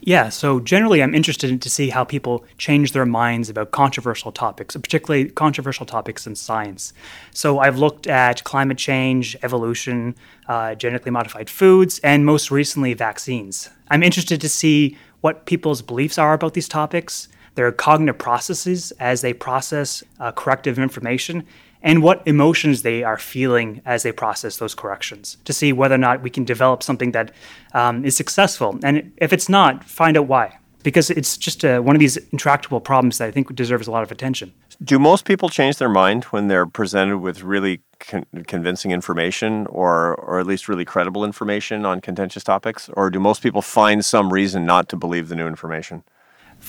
Yeah, 0.00 0.30
so 0.30 0.58
generally, 0.58 1.00
I'm 1.00 1.14
interested 1.14 1.48
in 1.48 1.60
to 1.60 1.70
see 1.70 1.90
how 1.90 2.02
people 2.02 2.44
change 2.58 2.90
their 2.90 3.06
minds 3.06 3.48
about 3.48 3.70
controversial 3.70 4.32
topics, 4.32 4.76
particularly 4.76 5.30
controversial 5.30 5.86
topics 5.86 6.26
in 6.26 6.34
science. 6.34 6.92
So 7.32 7.60
I've 7.60 7.78
looked 7.78 8.08
at 8.08 8.42
climate 8.42 8.78
change, 8.78 9.36
evolution, 9.44 10.16
uh, 10.48 10.74
genetically 10.74 11.12
modified 11.12 11.48
foods, 11.48 12.00
and 12.00 12.26
most 12.26 12.50
recently, 12.50 12.94
vaccines. 12.94 13.70
I'm 13.88 14.02
interested 14.02 14.40
to 14.40 14.48
see 14.48 14.98
what 15.20 15.46
people's 15.46 15.82
beliefs 15.82 16.18
are 16.18 16.34
about 16.34 16.54
these 16.54 16.68
topics, 16.68 17.28
their 17.60 17.70
cognitive 17.70 18.16
processes 18.16 18.90
as 19.00 19.20
they 19.20 19.34
process 19.34 20.02
uh, 20.18 20.32
corrective 20.32 20.78
information, 20.78 21.44
and 21.82 22.02
what 22.02 22.22
emotions 22.26 22.80
they 22.80 23.04
are 23.04 23.18
feeling 23.18 23.82
as 23.84 24.02
they 24.02 24.12
process 24.12 24.56
those 24.56 24.74
corrections 24.74 25.36
to 25.44 25.52
see 25.52 25.70
whether 25.70 25.94
or 25.94 25.98
not 25.98 26.22
we 26.22 26.30
can 26.30 26.44
develop 26.46 26.82
something 26.82 27.12
that 27.12 27.32
um, 27.74 28.02
is 28.02 28.16
successful. 28.16 28.78
And 28.82 29.12
if 29.18 29.30
it's 29.34 29.50
not, 29.50 29.84
find 29.84 30.16
out 30.16 30.26
why. 30.26 30.56
Because 30.82 31.10
it's 31.10 31.36
just 31.36 31.62
uh, 31.62 31.80
one 31.80 31.94
of 31.94 32.00
these 32.00 32.16
intractable 32.32 32.80
problems 32.80 33.18
that 33.18 33.28
I 33.28 33.30
think 33.30 33.54
deserves 33.54 33.86
a 33.86 33.90
lot 33.90 34.02
of 34.02 34.10
attention. 34.10 34.54
Do 34.82 34.98
most 34.98 35.26
people 35.26 35.50
change 35.50 35.76
their 35.76 35.90
mind 35.90 36.24
when 36.32 36.48
they're 36.48 36.70
presented 36.80 37.18
with 37.18 37.42
really 37.42 37.82
con- 37.98 38.24
convincing 38.46 38.90
information 38.90 39.66
or, 39.66 40.14
or 40.14 40.40
at 40.40 40.46
least 40.46 40.66
really 40.70 40.86
credible 40.86 41.22
information 41.26 41.84
on 41.84 42.00
contentious 42.00 42.42
topics? 42.42 42.88
Or 42.94 43.10
do 43.10 43.20
most 43.20 43.42
people 43.42 43.60
find 43.60 44.02
some 44.02 44.32
reason 44.32 44.64
not 44.64 44.88
to 44.88 44.96
believe 44.96 45.28
the 45.28 45.36
new 45.36 45.46
information? 45.46 46.02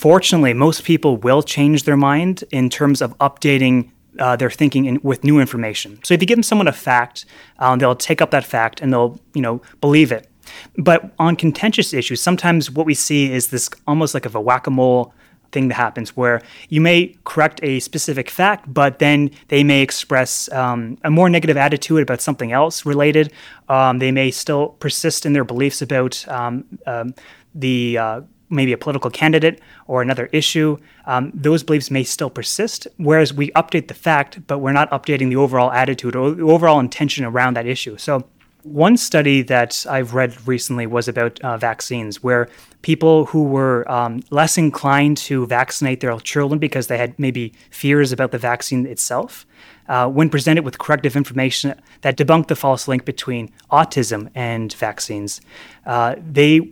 Fortunately, 0.01 0.55
most 0.55 0.83
people 0.83 1.17
will 1.17 1.43
change 1.43 1.83
their 1.83 1.95
mind 1.95 2.43
in 2.49 2.71
terms 2.71 3.03
of 3.03 3.15
updating 3.19 3.91
uh, 4.17 4.35
their 4.35 4.49
thinking 4.49 4.85
in, 4.85 4.99
with 5.03 5.23
new 5.23 5.37
information. 5.37 5.99
So 6.03 6.15
if 6.15 6.21
you 6.21 6.25
give 6.25 6.37
them 6.37 6.41
someone 6.41 6.67
a 6.67 6.71
fact, 6.71 7.25
um, 7.59 7.77
they'll 7.77 7.95
take 7.95 8.19
up 8.19 8.31
that 8.31 8.43
fact 8.43 8.81
and 8.81 8.91
they'll 8.91 9.19
you 9.35 9.43
know 9.43 9.61
believe 9.79 10.11
it. 10.11 10.27
But 10.75 11.13
on 11.19 11.35
contentious 11.35 11.93
issues, 11.93 12.19
sometimes 12.19 12.71
what 12.71 12.87
we 12.87 12.95
see 12.95 13.31
is 13.31 13.49
this 13.49 13.69
almost 13.85 14.15
like 14.15 14.25
of 14.25 14.33
a 14.33 14.41
whack 14.41 14.65
a 14.65 14.71
mole 14.71 15.13
thing 15.51 15.67
that 15.67 15.75
happens 15.75 16.17
where 16.17 16.41
you 16.69 16.81
may 16.81 17.15
correct 17.23 17.59
a 17.61 17.79
specific 17.79 18.27
fact, 18.31 18.73
but 18.73 18.97
then 18.97 19.29
they 19.49 19.63
may 19.63 19.83
express 19.83 20.51
um, 20.51 20.97
a 21.03 21.11
more 21.11 21.29
negative 21.29 21.57
attitude 21.57 22.01
about 22.01 22.21
something 22.21 22.51
else 22.51 22.87
related. 22.87 23.31
Um, 23.69 23.99
they 23.99 24.11
may 24.11 24.31
still 24.31 24.69
persist 24.79 25.27
in 25.27 25.33
their 25.33 25.43
beliefs 25.43 25.79
about 25.79 26.27
um, 26.27 26.65
um 26.87 27.13
the 27.53 27.97
uh, 27.97 28.21
maybe 28.51 28.73
a 28.73 28.77
political 28.77 29.09
candidate 29.09 29.61
or 29.87 30.01
another 30.01 30.27
issue, 30.31 30.77
um, 31.05 31.31
those 31.33 31.63
beliefs 31.63 31.89
may 31.89 32.03
still 32.03 32.29
persist. 32.29 32.87
Whereas 32.97 33.33
we 33.33 33.51
update 33.51 33.87
the 33.87 33.93
fact, 33.93 34.45
but 34.47 34.59
we're 34.59 34.73
not 34.73 34.89
updating 34.91 35.29
the 35.29 35.37
overall 35.37 35.71
attitude 35.71 36.15
or 36.15 36.31
the 36.31 36.43
overall 36.43 36.79
intention 36.79 37.25
around 37.25 37.55
that 37.55 37.65
issue. 37.65 37.97
So, 37.97 38.25
one 38.63 38.95
study 38.95 39.41
that 39.41 39.85
I've 39.89 40.13
read 40.13 40.47
recently 40.47 40.85
was 40.85 41.07
about 41.07 41.39
uh, 41.41 41.57
vaccines, 41.57 42.21
where 42.21 42.47
people 42.83 43.25
who 43.25 43.43
were 43.43 43.89
um, 43.91 44.21
less 44.29 44.57
inclined 44.57 45.17
to 45.17 45.47
vaccinate 45.47 45.99
their 46.01 46.15
children 46.19 46.59
because 46.59 46.85
they 46.87 46.97
had 46.97 47.17
maybe 47.17 47.53
fears 47.71 48.11
about 48.11 48.31
the 48.31 48.37
vaccine 48.37 48.85
itself, 48.85 49.47
uh, 49.87 50.07
when 50.07 50.29
presented 50.29 50.63
with 50.63 50.77
corrective 50.77 51.15
information 51.15 51.73
that 52.01 52.17
debunked 52.17 52.47
the 52.47 52.55
false 52.55 52.87
link 52.87 53.03
between 53.03 53.51
autism 53.71 54.29
and 54.35 54.73
vaccines, 54.73 55.41
uh, 55.85 56.15
they 56.17 56.71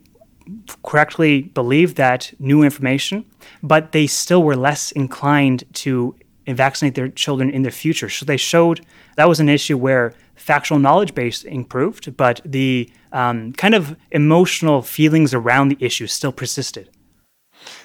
correctly 0.83 1.43
believed 1.43 1.97
that 1.97 2.33
new 2.39 2.63
information, 2.63 3.25
but 3.61 3.91
they 3.91 4.07
still 4.07 4.43
were 4.43 4.55
less 4.55 4.91
inclined 4.91 5.63
to 5.73 6.15
vaccinate 6.47 6.95
their 6.95 7.09
children 7.09 7.49
in 7.49 7.63
the 7.63 7.71
future. 7.71 8.09
So 8.09 8.25
they 8.25 8.37
showed 8.37 8.85
that 9.15 9.27
was 9.27 9.39
an 9.39 9.49
issue 9.49 9.77
where 9.77 10.13
factual 10.35 10.79
knowledge 10.79 11.13
base 11.13 11.43
improved, 11.43 12.15
but 12.17 12.41
the 12.45 12.91
um, 13.11 13.53
kind 13.53 13.75
of 13.75 13.95
emotional 14.11 14.81
feelings 14.81 15.33
around 15.33 15.69
the 15.69 15.77
issue 15.79 16.07
still 16.07 16.31
persisted. 16.31 16.89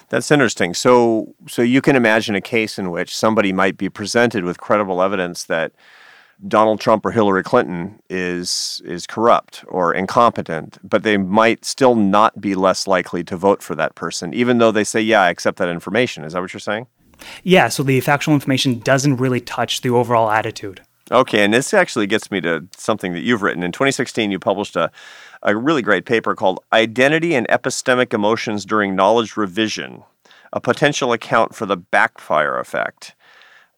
That's 0.09 0.31
interesting. 0.31 0.73
So, 0.73 1.35
so 1.47 1.61
you 1.61 1.81
can 1.81 1.95
imagine 1.95 2.35
a 2.35 2.41
case 2.41 2.79
in 2.79 2.91
which 2.91 3.15
somebody 3.15 3.51
might 3.51 3.77
be 3.77 3.89
presented 3.89 4.43
with 4.43 4.59
credible 4.59 5.01
evidence 5.01 5.43
that 5.45 5.73
Donald 6.47 6.79
Trump 6.79 7.05
or 7.05 7.11
Hillary 7.11 7.43
Clinton 7.43 7.99
is 8.09 8.81
is 8.85 9.07
corrupt 9.07 9.63
or 9.67 9.93
incompetent, 9.93 10.77
but 10.87 11.03
they 11.03 11.17
might 11.17 11.65
still 11.65 11.95
not 11.95 12.41
be 12.41 12.55
less 12.55 12.87
likely 12.87 13.23
to 13.23 13.37
vote 13.37 13.63
for 13.63 13.75
that 13.75 13.95
person, 13.95 14.33
even 14.33 14.57
though 14.57 14.71
they 14.71 14.83
say, 14.83 15.01
"Yeah, 15.01 15.21
I 15.21 15.29
accept 15.29 15.57
that 15.57 15.69
information." 15.69 16.23
Is 16.23 16.33
that 16.33 16.41
what 16.41 16.53
you're 16.53 16.59
saying? 16.59 16.87
Yeah. 17.43 17.69
So 17.69 17.83
the 17.83 17.99
factual 18.01 18.33
information 18.33 18.79
doesn't 18.79 19.17
really 19.17 19.39
touch 19.39 19.81
the 19.81 19.89
overall 19.89 20.29
attitude. 20.29 20.81
Okay, 21.11 21.43
and 21.43 21.53
this 21.53 21.71
actually 21.71 22.07
gets 22.07 22.31
me 22.31 22.41
to 22.41 22.67
something 22.75 23.13
that 23.13 23.21
you've 23.21 23.43
written. 23.43 23.61
In 23.61 23.71
2016, 23.71 24.31
you 24.31 24.39
published 24.39 24.75
a, 24.75 24.89
a 25.43 25.55
really 25.55 25.83
great 25.83 26.05
paper 26.05 26.33
called 26.33 26.61
Identity 26.73 27.35
and 27.35 27.47
Epistemic 27.47 28.11
Emotions 28.11 28.65
During 28.65 28.95
Knowledge 28.95 29.37
Revision 29.37 30.03
A 30.51 30.59
Potential 30.59 31.13
Account 31.13 31.53
for 31.53 31.67
the 31.67 31.77
Backfire 31.77 32.57
Effect. 32.57 33.13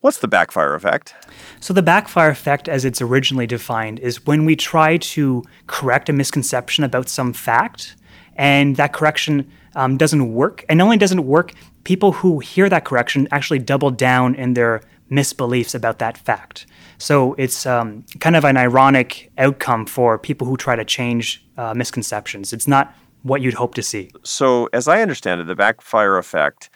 What's 0.02 0.20
the 0.20 0.28
backfire 0.28 0.76
effect? 0.76 1.16
So, 1.60 1.74
the 1.74 1.82
backfire 1.82 2.30
effect, 2.30 2.70
as 2.70 2.86
it's 2.86 3.02
originally 3.02 3.48
defined, 3.48 4.00
is 4.00 4.26
when 4.28 4.46
we 4.46 4.56
try 4.56 4.98
to 4.98 5.44
correct 5.66 6.08
a 6.08 6.14
misconception 6.14 6.84
about 6.84 7.10
some 7.10 7.34
fact, 7.34 7.96
and 8.36 8.76
that 8.76 8.94
correction 8.94 9.52
um, 9.76 9.98
doesn't 9.98 10.34
work. 10.34 10.64
And 10.70 10.78
not 10.78 10.86
only 10.86 10.98
doesn't 10.98 11.26
work, 11.26 11.54
people 11.84 12.12
who 12.12 12.40
hear 12.40 12.70
that 12.70 12.86
correction 12.86 13.28
actually 13.32 13.58
double 13.58 13.90
down 13.90 14.36
in 14.36 14.54
their 14.54 14.82
misbeliefs 15.10 15.74
about 15.74 15.98
that 15.98 16.16
fact. 16.16 16.68
So, 17.00 17.34
it's 17.34 17.66
um, 17.66 18.06
kind 18.20 18.36
of 18.36 18.46
an 18.46 18.56
ironic 18.56 19.32
outcome 19.40 19.88
for 19.88 20.20
people 20.20 20.46
who 20.46 20.58
try 20.58 20.76
to 20.76 20.86
change 20.86 21.44
uh, 21.58 21.74
misconceptions. 21.74 22.54
It's 22.54 22.68
not 22.68 22.96
what 23.24 23.42
you'd 23.42 23.56
hope 23.56 23.74
to 23.74 23.82
see. 23.82 24.12
So, 24.24 24.70
as 24.74 24.88
I 24.88 25.02
understand 25.02 25.42
it, 25.42 25.48
the 25.48 25.56
backfire 25.56 26.20
effect 26.20 26.70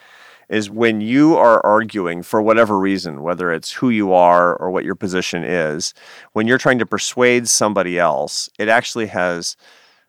is 0.51 0.69
when 0.69 0.99
you 0.99 1.37
are 1.37 1.65
arguing 1.65 2.21
for 2.21 2.41
whatever 2.41 2.77
reason, 2.77 3.23
whether 3.23 3.53
it's 3.53 3.71
who 3.71 3.89
you 3.89 4.11
are 4.11 4.53
or 4.57 4.69
what 4.69 4.83
your 4.83 4.95
position 4.95 5.45
is, 5.45 5.93
when 6.33 6.45
you're 6.45 6.57
trying 6.57 6.77
to 6.77 6.85
persuade 6.85 7.47
somebody 7.47 7.97
else, 7.97 8.49
it 8.59 8.67
actually 8.67 9.07
has 9.07 9.55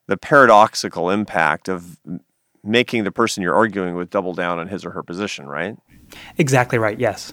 the 0.09 0.17
paradoxical 0.17 1.11
impact 1.11 1.69
of 1.69 2.01
making 2.65 3.05
the 3.05 3.13
person 3.13 3.41
you're 3.41 3.55
arguing 3.55 3.95
with 3.95 4.11
double 4.11 4.35
down 4.35 4.59
on 4.59 4.67
his 4.67 4.85
or 4.85 4.91
her 4.91 5.03
position, 5.03 5.47
right? 5.47 5.77
Exactly 6.37 6.77
right, 6.77 6.99
yes. 6.99 7.33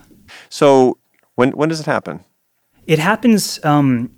So 0.49 0.99
when, 1.33 1.49
when 1.51 1.67
does 1.67 1.79
it 1.79 1.87
happen? 1.87 2.23
It 2.85 2.99
happens, 2.99 3.59
um, 3.65 4.11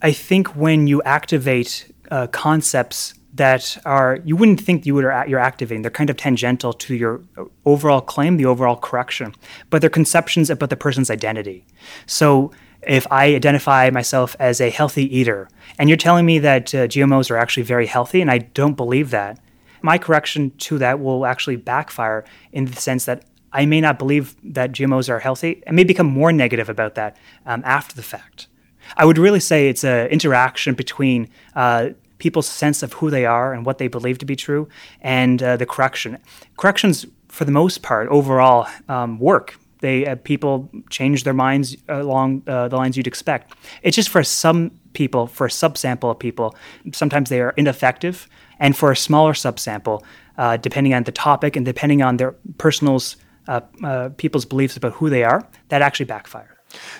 I 0.00 0.12
think, 0.12 0.54
when 0.54 0.86
you 0.86 1.02
activate 1.02 1.92
uh, 2.08 2.28
concepts 2.28 3.14
that 3.34 3.78
are 3.84 4.18
you 4.24 4.36
wouldn't 4.36 4.60
think 4.60 4.84
you 4.84 4.94
would 4.94 5.04
are 5.04 5.26
you're 5.26 5.38
activating. 5.38 5.82
They're 5.82 5.90
kind 5.90 6.10
of 6.10 6.16
tangential 6.16 6.72
to 6.72 6.94
your 6.94 7.22
overall 7.64 8.00
claim, 8.00 8.36
the 8.36 8.46
overall 8.46 8.76
correction, 8.76 9.34
but 9.70 9.80
they're 9.80 9.90
conceptions 9.90 10.50
about 10.50 10.70
the 10.70 10.76
person's 10.76 11.10
identity. 11.10 11.64
So 12.06 12.52
if 12.82 13.06
I 13.10 13.34
identify 13.34 13.90
myself 13.90 14.36
as 14.38 14.60
a 14.60 14.70
healthy 14.70 15.16
eater, 15.16 15.48
and 15.78 15.88
you're 15.88 15.96
telling 15.96 16.26
me 16.26 16.38
that 16.40 16.74
uh, 16.74 16.86
GMOs 16.88 17.30
are 17.30 17.36
actually 17.36 17.62
very 17.62 17.86
healthy, 17.86 18.20
and 18.20 18.30
I 18.30 18.38
don't 18.38 18.76
believe 18.76 19.10
that, 19.10 19.38
my 19.82 19.98
correction 19.98 20.50
to 20.58 20.78
that 20.78 21.00
will 21.00 21.24
actually 21.24 21.56
backfire 21.56 22.24
in 22.52 22.66
the 22.66 22.76
sense 22.76 23.04
that 23.04 23.24
I 23.52 23.66
may 23.66 23.80
not 23.80 23.98
believe 23.98 24.34
that 24.42 24.72
GMOs 24.72 25.08
are 25.08 25.20
healthy 25.20 25.62
and 25.66 25.76
may 25.76 25.84
become 25.84 26.06
more 26.06 26.32
negative 26.32 26.68
about 26.68 26.94
that 26.94 27.16
um, 27.46 27.62
after 27.64 27.94
the 27.94 28.02
fact. 28.02 28.48
I 28.96 29.04
would 29.04 29.18
really 29.18 29.40
say 29.40 29.68
it's 29.68 29.84
an 29.84 30.08
interaction 30.08 30.74
between 30.74 31.28
uh, 31.54 31.90
people's 32.22 32.48
sense 32.48 32.84
of 32.84 32.92
who 32.98 33.10
they 33.10 33.26
are 33.26 33.52
and 33.52 33.66
what 33.66 33.78
they 33.78 33.88
believe 33.88 34.16
to 34.18 34.26
be 34.32 34.36
true, 34.36 34.68
and 35.00 35.42
uh, 35.42 35.56
the 35.56 35.66
correction. 35.66 36.18
Corrections, 36.56 37.04
for 37.28 37.44
the 37.44 37.50
most 37.62 37.82
part, 37.82 38.08
overall 38.08 38.68
um, 38.88 39.18
work. 39.18 39.58
They 39.80 40.06
uh, 40.06 40.14
people 40.22 40.70
change 40.88 41.24
their 41.24 41.34
minds 41.46 41.76
along 41.88 42.42
uh, 42.46 42.68
the 42.68 42.76
lines 42.76 42.96
you'd 42.96 43.08
expect. 43.14 43.44
It's 43.82 43.96
just 43.96 44.08
for 44.08 44.22
some 44.22 44.70
people, 44.92 45.26
for 45.26 45.46
a 45.46 45.50
subsample 45.50 46.10
of 46.12 46.18
people, 46.18 46.48
sometimes 46.92 47.28
they 47.28 47.40
are 47.40 47.54
ineffective, 47.56 48.28
and 48.60 48.76
for 48.76 48.92
a 48.92 48.96
smaller 48.96 49.34
subsample, 49.34 49.96
uh, 50.38 50.56
depending 50.56 50.94
on 50.94 51.02
the 51.02 51.12
topic 51.12 51.56
and 51.56 51.66
depending 51.66 52.02
on 52.02 52.16
their 52.18 52.32
personal's 52.58 53.16
uh, 53.48 53.60
uh, 53.82 54.10
people's 54.16 54.46
beliefs 54.46 54.76
about 54.76 54.92
who 54.98 55.10
they 55.10 55.24
are, 55.24 55.40
that 55.70 55.82
actually 55.82 56.06
backfires. 56.06 56.51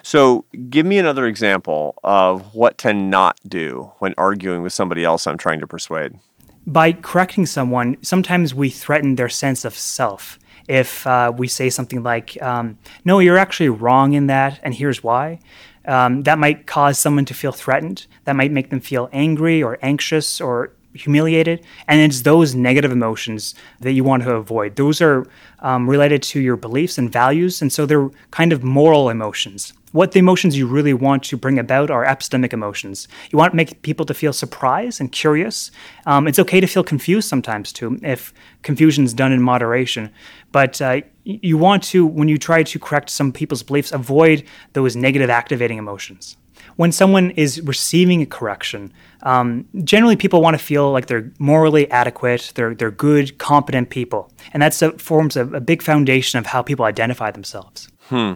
So, 0.02 0.44
give 0.70 0.86
me 0.86 0.98
another 0.98 1.26
example 1.26 1.96
of 2.02 2.54
what 2.54 2.78
to 2.78 2.92
not 2.92 3.38
do 3.46 3.92
when 3.98 4.14
arguing 4.18 4.62
with 4.62 4.72
somebody 4.72 5.04
else 5.04 5.26
I'm 5.26 5.38
trying 5.38 5.60
to 5.60 5.66
persuade. 5.66 6.18
By 6.66 6.92
correcting 6.92 7.46
someone, 7.46 7.96
sometimes 8.02 8.54
we 8.54 8.70
threaten 8.70 9.16
their 9.16 9.28
sense 9.28 9.64
of 9.64 9.74
self. 9.76 10.38
If 10.68 11.06
uh, 11.06 11.32
we 11.36 11.48
say 11.48 11.70
something 11.70 12.02
like, 12.02 12.40
um, 12.42 12.78
No, 13.04 13.18
you're 13.18 13.38
actually 13.38 13.68
wrong 13.68 14.12
in 14.12 14.28
that, 14.28 14.60
and 14.62 14.74
here's 14.74 15.02
why, 15.02 15.40
um, 15.86 16.22
that 16.22 16.38
might 16.38 16.66
cause 16.66 16.98
someone 16.98 17.24
to 17.26 17.34
feel 17.34 17.52
threatened. 17.52 18.06
That 18.24 18.36
might 18.36 18.52
make 18.52 18.70
them 18.70 18.80
feel 18.80 19.08
angry 19.12 19.62
or 19.62 19.78
anxious 19.82 20.40
or 20.40 20.72
humiliated. 20.94 21.64
And 21.88 22.00
it's 22.00 22.22
those 22.22 22.54
negative 22.54 22.92
emotions 22.92 23.54
that 23.80 23.92
you 23.92 24.04
want 24.04 24.22
to 24.24 24.34
avoid. 24.34 24.76
Those 24.76 25.00
are 25.00 25.26
um, 25.60 25.88
related 25.88 26.22
to 26.24 26.40
your 26.40 26.56
beliefs 26.56 26.98
and 26.98 27.10
values. 27.10 27.62
And 27.62 27.72
so 27.72 27.86
they're 27.86 28.10
kind 28.30 28.52
of 28.52 28.62
moral 28.62 29.08
emotions. 29.08 29.72
What 29.92 30.12
the 30.12 30.18
emotions 30.18 30.56
you 30.56 30.66
really 30.66 30.94
want 30.94 31.22
to 31.24 31.36
bring 31.36 31.58
about 31.58 31.90
are 31.90 32.04
epistemic 32.06 32.54
emotions. 32.54 33.08
You 33.30 33.38
want 33.38 33.52
to 33.52 33.56
make 33.56 33.82
people 33.82 34.06
to 34.06 34.14
feel 34.14 34.32
surprised 34.32 35.00
and 35.00 35.12
curious. 35.12 35.70
Um, 36.06 36.26
it's 36.26 36.38
okay 36.38 36.60
to 36.60 36.66
feel 36.66 36.82
confused 36.82 37.28
sometimes 37.28 37.72
too, 37.72 37.98
if 38.02 38.32
confusion 38.62 39.04
is 39.04 39.12
done 39.12 39.32
in 39.32 39.42
moderation. 39.42 40.10
But 40.50 40.80
uh, 40.80 41.02
you 41.24 41.58
want 41.58 41.82
to, 41.84 42.06
when 42.06 42.28
you 42.28 42.38
try 42.38 42.62
to 42.62 42.78
correct 42.78 43.10
some 43.10 43.32
people's 43.32 43.62
beliefs, 43.62 43.92
avoid 43.92 44.44
those 44.72 44.96
negative 44.96 45.28
activating 45.28 45.76
emotions. 45.76 46.38
When 46.76 46.92
someone 46.92 47.30
is 47.32 47.60
receiving 47.62 48.22
a 48.22 48.26
correction, 48.26 48.92
um, 49.22 49.66
generally 49.84 50.16
people 50.16 50.40
want 50.40 50.58
to 50.58 50.64
feel 50.64 50.90
like 50.90 51.06
they're 51.06 51.30
morally 51.38 51.90
adequate, 51.90 52.52
they're, 52.54 52.74
they're 52.74 52.90
good, 52.90 53.38
competent 53.38 53.90
people. 53.90 54.32
And 54.52 54.62
that 54.62 54.74
forms 55.00 55.36
a, 55.36 55.46
a, 55.54 55.60
big 55.60 55.82
foundation 55.82 56.38
of 56.38 56.46
how 56.46 56.62
people 56.62 56.84
identify 56.84 57.30
themselves. 57.30 57.88
Hmm. 58.08 58.34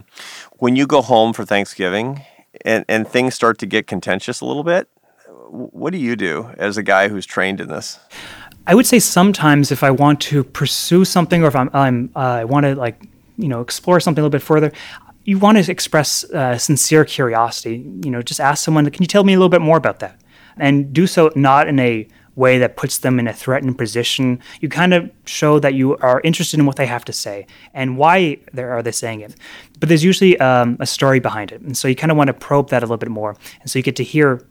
When 0.53 0.75
you 0.75 0.87
go 0.87 1.01
home 1.01 1.33
for 1.33 1.45
Thanksgiving 1.45 2.21
and, 2.63 2.85
and 2.87 3.07
things 3.07 3.35
start 3.35 3.57
to 3.59 3.65
get 3.65 3.85
contentious 3.87 4.41
a 4.41 4.45
little 4.45 4.63
bit, 4.63 4.87
what 5.49 5.91
do 5.91 5.97
you 5.97 6.15
do 6.15 6.49
as 6.57 6.77
a 6.77 6.83
guy 6.83 7.07
who's 7.07 7.25
trained 7.25 7.59
in 7.61 7.67
this? 7.67 7.99
I 8.65 8.75
would 8.75 8.85
say 8.85 8.99
sometimes 8.99 9.71
if 9.71 9.83
I 9.83 9.91
want 9.91 10.19
to 10.21 10.43
pursue 10.43 11.05
something 11.05 11.43
or 11.43 11.47
if 11.47 11.55
I'm, 11.55 11.69
I'm 11.73 12.11
uh, 12.15 12.19
I 12.19 12.43
want 12.43 12.65
to 12.65 12.75
like 12.75 13.01
you 13.37 13.47
know 13.47 13.61
explore 13.61 13.99
something 13.99 14.21
a 14.21 14.23
little 14.23 14.37
bit 14.37 14.41
further, 14.41 14.73
you 15.27 15.37
want 15.37 15.61
to 15.63 15.71
express 15.71 16.23
uh, 16.31 16.57
sincere 16.57 17.03
curiosity. 17.03 17.85
You 18.03 18.09
know, 18.09 18.21
just 18.21 18.39
ask 18.39 18.63
someone, 18.63 18.89
"Can 18.89 19.03
you 19.03 19.07
tell 19.07 19.25
me 19.25 19.33
a 19.33 19.37
little 19.37 19.49
bit 19.49 19.61
more 19.61 19.77
about 19.77 19.99
that?" 19.99 20.19
And 20.57 20.91
do 20.93 21.05
so 21.05 21.31
not 21.35 21.67
in 21.67 21.79
a 21.79 22.07
way 22.35 22.57
that 22.59 22.77
puts 22.77 22.99
them 22.99 23.19
in 23.19 23.27
a 23.27 23.33
threatened 23.33 23.77
position. 23.77 24.39
You 24.61 24.69
kind 24.69 24.93
of 24.93 25.11
show 25.25 25.59
that 25.59 25.73
you 25.73 25.97
are 25.97 26.21
interested 26.23 26.59
in 26.59 26.65
what 26.65 26.77
they 26.77 26.85
have 26.85 27.03
to 27.05 27.13
say 27.13 27.45
and 27.73 27.97
why 27.97 28.37
they 28.53 28.63
are 28.63 28.81
they 28.81 28.91
saying 28.91 29.21
it. 29.21 29.35
But 29.79 29.89
there's 29.89 30.03
usually 30.03 30.39
um, 30.39 30.77
a 30.79 30.85
story 30.85 31.19
behind 31.19 31.51
it, 31.51 31.61
and 31.61 31.75
so 31.75 31.87
you 31.87 31.95
kind 31.95 32.11
of 32.11 32.17
want 32.17 32.29
to 32.29 32.33
probe 32.33 32.69
that 32.69 32.81
a 32.81 32.85
little 32.85 32.97
bit 32.97 33.09
more, 33.09 33.35
and 33.59 33.69
so 33.69 33.77
you 33.77 33.83
get 33.83 33.97
to 33.97 34.03
hear 34.03 34.41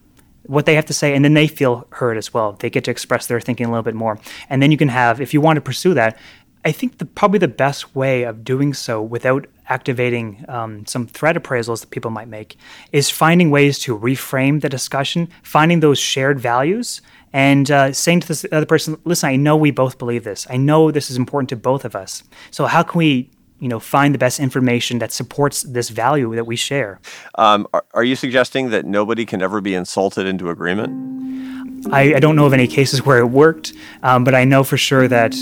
what 0.44 0.66
they 0.66 0.74
have 0.74 0.86
to 0.86 0.92
say, 0.92 1.14
and 1.14 1.24
then 1.24 1.34
they 1.34 1.48
feel 1.48 1.88
heard 1.90 2.18
as 2.18 2.34
well. 2.34 2.52
They 2.52 2.70
get 2.70 2.84
to 2.84 2.90
express 2.90 3.26
their 3.26 3.40
thinking 3.40 3.66
a 3.66 3.70
little 3.70 3.82
bit 3.82 3.94
more, 3.94 4.20
and 4.50 4.62
then 4.62 4.70
you 4.70 4.76
can 4.76 4.88
have, 4.88 5.22
if 5.22 5.32
you 5.32 5.40
want 5.40 5.56
to 5.56 5.60
pursue 5.62 5.94
that, 5.94 6.18
I 6.66 6.72
think 6.72 6.98
the, 6.98 7.06
probably 7.06 7.38
the 7.38 7.48
best 7.48 7.96
way 7.96 8.24
of 8.24 8.44
doing 8.44 8.74
so 8.74 9.00
without 9.00 9.46
activating 9.68 10.44
um, 10.48 10.86
some 10.86 11.06
threat 11.06 11.36
appraisals 11.36 11.80
that 11.80 11.90
people 11.90 12.10
might 12.10 12.28
make 12.28 12.56
is 12.92 13.10
finding 13.10 13.50
ways 13.50 13.78
to 13.80 13.98
reframe 13.98 14.60
the 14.60 14.68
discussion, 14.68 15.28
finding 15.42 15.80
those 15.80 15.98
shared 15.98 16.38
values, 16.40 17.00
and 17.32 17.70
uh, 17.70 17.92
saying 17.92 18.20
to 18.20 18.28
this 18.28 18.46
other 18.52 18.66
person, 18.66 18.96
"Listen, 19.04 19.28
I 19.28 19.36
know 19.36 19.56
we 19.56 19.70
both 19.70 19.98
believe 19.98 20.24
this. 20.24 20.46
I 20.48 20.56
know 20.56 20.90
this 20.90 21.10
is 21.10 21.16
important 21.16 21.48
to 21.50 21.56
both 21.56 21.84
of 21.84 21.96
us. 21.96 22.22
So 22.50 22.66
how 22.66 22.82
can 22.82 22.98
we 22.98 23.30
you 23.58 23.68
know 23.68 23.80
find 23.80 24.12
the 24.14 24.18
best 24.18 24.38
information 24.38 24.98
that 24.98 25.12
supports 25.12 25.62
this 25.62 25.88
value 25.88 26.34
that 26.34 26.46
we 26.46 26.56
share 26.56 27.00
um, 27.36 27.66
are, 27.72 27.86
are, 27.94 28.04
you 28.04 28.14
suggesting 28.14 28.68
that 28.68 28.84
nobody 28.84 29.24
can 29.24 29.40
ever 29.40 29.62
be 29.62 29.74
insulted 29.74 30.26
into 30.26 30.50
agreement 30.50 31.86
i, 31.90 32.16
I 32.16 32.20
don't 32.20 32.36
know 32.36 32.44
of 32.44 32.52
any 32.52 32.66
cases 32.66 33.06
where 33.06 33.16
it 33.16 33.30
worked 33.30 33.72
um, 34.02 34.24
but 34.24 34.34
i 34.34 34.44
know 34.44 34.62
for 34.62 34.76
sure 34.76 35.08
that 35.08 35.34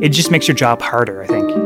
it 0.00 0.10
just 0.10 0.30
makes 0.30 0.46
your 0.46 0.54
job 0.54 0.82
harder, 0.82 1.22
I 1.22 1.26
think. 1.26 1.65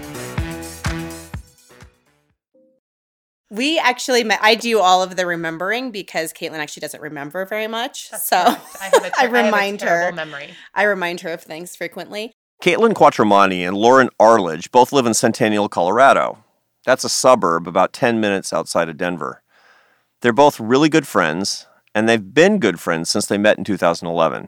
We 3.51 3.77
actually 3.77 4.23
met. 4.23 4.39
I 4.41 4.55
do 4.55 4.79
all 4.79 5.03
of 5.03 5.17
the 5.17 5.25
remembering 5.25 5.91
because 5.91 6.31
Caitlin 6.31 6.59
actually 6.59 6.79
doesn't 6.79 7.01
remember 7.01 7.45
very 7.45 7.67
much. 7.67 8.09
That's 8.09 8.29
so 8.29 8.37
I, 8.37 8.89
have 8.93 9.03
a 9.03 9.09
ter- 9.09 9.15
I 9.19 9.25
remind 9.25 9.83
I 9.83 9.87
her. 9.87 10.11
Memory. 10.13 10.51
I 10.73 10.83
remind 10.83 11.19
her 11.19 11.31
of 11.33 11.41
things 11.43 11.75
frequently. 11.75 12.31
Caitlin 12.63 12.93
Quattromani 12.93 13.67
and 13.67 13.75
Lauran 13.75 14.09
Arledge 14.17 14.71
both 14.71 14.93
live 14.93 15.05
in 15.05 15.13
Centennial, 15.13 15.67
Colorado. 15.67 16.45
That's 16.85 17.03
a 17.03 17.09
suburb 17.09 17.67
about 17.67 17.91
10 17.91 18.21
minutes 18.21 18.53
outside 18.53 18.87
of 18.87 18.95
Denver. 18.95 19.43
They're 20.21 20.31
both 20.31 20.57
really 20.57 20.87
good 20.87 21.05
friends, 21.05 21.67
and 21.93 22.07
they've 22.07 22.33
been 22.33 22.57
good 22.57 22.79
friends 22.79 23.09
since 23.09 23.25
they 23.25 23.37
met 23.37 23.57
in 23.57 23.65
2011. 23.65 24.47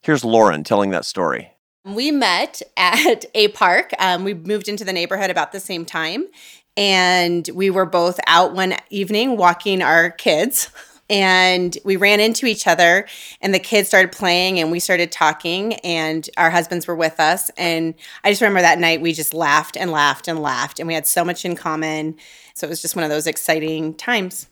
Here's 0.00 0.24
Lauran 0.24 0.64
telling 0.64 0.88
that 0.90 1.04
story. 1.04 1.50
We 1.84 2.12
met 2.12 2.62
at 2.76 3.24
a 3.34 3.48
park. 3.48 3.92
Um, 3.98 4.22
we 4.22 4.34
moved 4.34 4.68
into 4.68 4.84
the 4.84 4.92
neighborhood 4.92 5.30
about 5.30 5.50
the 5.50 5.58
same 5.58 5.84
time, 5.84 6.28
and 6.76 7.48
we 7.54 7.70
were 7.70 7.86
both 7.86 8.18
out 8.26 8.54
one 8.54 8.74
evening 8.90 9.36
walking 9.36 9.82
our 9.82 10.10
kids. 10.10 10.70
And 11.10 11.76
we 11.84 11.96
ran 11.96 12.20
into 12.20 12.46
each 12.46 12.66
other, 12.66 13.06
and 13.42 13.52
the 13.52 13.58
kids 13.58 13.86
started 13.86 14.12
playing, 14.12 14.58
and 14.58 14.70
we 14.70 14.80
started 14.80 15.12
talking, 15.12 15.74
and 15.80 16.26
our 16.38 16.48
husbands 16.48 16.86
were 16.86 16.96
with 16.96 17.20
us. 17.20 17.50
And 17.58 17.94
I 18.24 18.30
just 18.30 18.40
remember 18.40 18.62
that 18.62 18.78
night 18.78 19.02
we 19.02 19.12
just 19.12 19.34
laughed 19.34 19.76
and 19.76 19.90
laughed 19.90 20.26
and 20.26 20.40
laughed, 20.40 20.78
and 20.78 20.86
we 20.86 20.94
had 20.94 21.06
so 21.06 21.22
much 21.22 21.44
in 21.44 21.54
common. 21.54 22.16
So 22.54 22.66
it 22.66 22.70
was 22.70 22.80
just 22.80 22.96
one 22.96 23.04
of 23.04 23.10
those 23.10 23.26
exciting 23.26 23.92
times. 23.94 24.48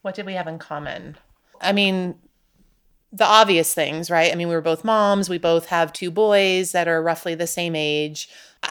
What 0.00 0.14
did 0.14 0.24
we 0.24 0.34
have 0.34 0.46
in 0.46 0.58
common? 0.58 1.18
I 1.60 1.72
mean, 1.72 2.14
the 3.12 3.24
obvious 3.24 3.74
things, 3.74 4.10
right? 4.10 4.32
I 4.32 4.34
mean, 4.34 4.48
we 4.48 4.54
were 4.54 4.60
both 4.60 4.84
moms. 4.84 5.28
We 5.28 5.38
both 5.38 5.66
have 5.66 5.92
two 5.92 6.10
boys 6.10 6.72
that 6.72 6.88
are 6.88 7.02
roughly 7.02 7.34
the 7.34 7.46
same 7.46 7.76
age. 7.76 8.28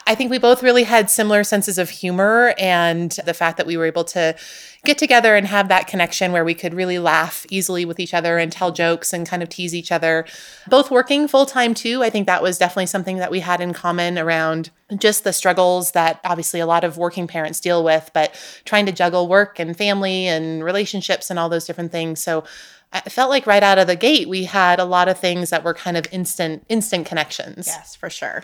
I 0.07 0.15
think 0.15 0.31
we 0.31 0.37
both 0.37 0.63
really 0.63 0.83
had 0.83 1.09
similar 1.09 1.43
senses 1.43 1.77
of 1.77 1.89
humor 1.89 2.53
and 2.57 3.11
the 3.25 3.33
fact 3.33 3.57
that 3.57 3.65
we 3.65 3.77
were 3.77 3.85
able 3.85 4.03
to 4.05 4.35
get 4.83 4.97
together 4.97 5.35
and 5.35 5.47
have 5.47 5.69
that 5.69 5.87
connection 5.87 6.31
where 6.31 6.43
we 6.43 6.53
could 6.53 6.73
really 6.73 6.99
laugh 6.99 7.45
easily 7.49 7.85
with 7.85 7.99
each 7.99 8.13
other 8.13 8.37
and 8.37 8.51
tell 8.51 8.71
jokes 8.71 9.13
and 9.13 9.27
kind 9.27 9.41
of 9.41 9.49
tease 9.49 9.73
each 9.73 9.91
other. 9.91 10.25
Both 10.67 10.91
working 10.91 11.27
full 11.27 11.45
time 11.45 11.73
too. 11.73 12.03
I 12.03 12.09
think 12.09 12.27
that 12.27 12.43
was 12.43 12.57
definitely 12.57 12.87
something 12.87 13.17
that 13.17 13.31
we 13.31 13.39
had 13.39 13.61
in 13.61 13.73
common 13.73 14.19
around 14.19 14.71
just 14.97 15.23
the 15.23 15.33
struggles 15.33 15.91
that 15.91 16.19
obviously 16.23 16.59
a 16.59 16.65
lot 16.65 16.83
of 16.83 16.97
working 16.97 17.27
parents 17.27 17.59
deal 17.59 17.83
with, 17.83 18.11
but 18.13 18.35
trying 18.65 18.85
to 18.85 18.91
juggle 18.91 19.27
work 19.27 19.59
and 19.59 19.77
family 19.77 20.27
and 20.27 20.63
relationships 20.63 21.29
and 21.29 21.39
all 21.39 21.49
those 21.49 21.65
different 21.65 21.91
things. 21.91 22.21
So 22.21 22.43
I 22.91 23.01
felt 23.01 23.29
like 23.29 23.47
right 23.47 23.63
out 23.63 23.79
of 23.79 23.87
the 23.87 23.95
gate 23.95 24.29
we 24.29 24.43
had 24.43 24.79
a 24.79 24.85
lot 24.85 25.07
of 25.07 25.17
things 25.17 25.49
that 25.49 25.63
were 25.63 25.73
kind 25.73 25.97
of 25.97 26.05
instant 26.11 26.65
instant 26.69 27.07
connections. 27.07 27.67
Yes, 27.67 27.95
for 27.95 28.09
sure. 28.09 28.43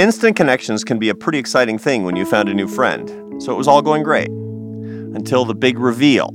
Instant 0.00 0.34
connections 0.34 0.82
can 0.82 0.98
be 0.98 1.10
a 1.10 1.14
pretty 1.14 1.38
exciting 1.38 1.76
thing 1.76 2.04
when 2.04 2.16
you 2.16 2.24
found 2.24 2.48
a 2.48 2.54
new 2.54 2.66
friend. 2.66 3.06
So 3.42 3.52
it 3.52 3.56
was 3.56 3.68
all 3.68 3.82
going 3.82 4.02
great 4.02 4.30
until 4.30 5.44
the 5.44 5.54
big 5.54 5.78
reveal. 5.78 6.30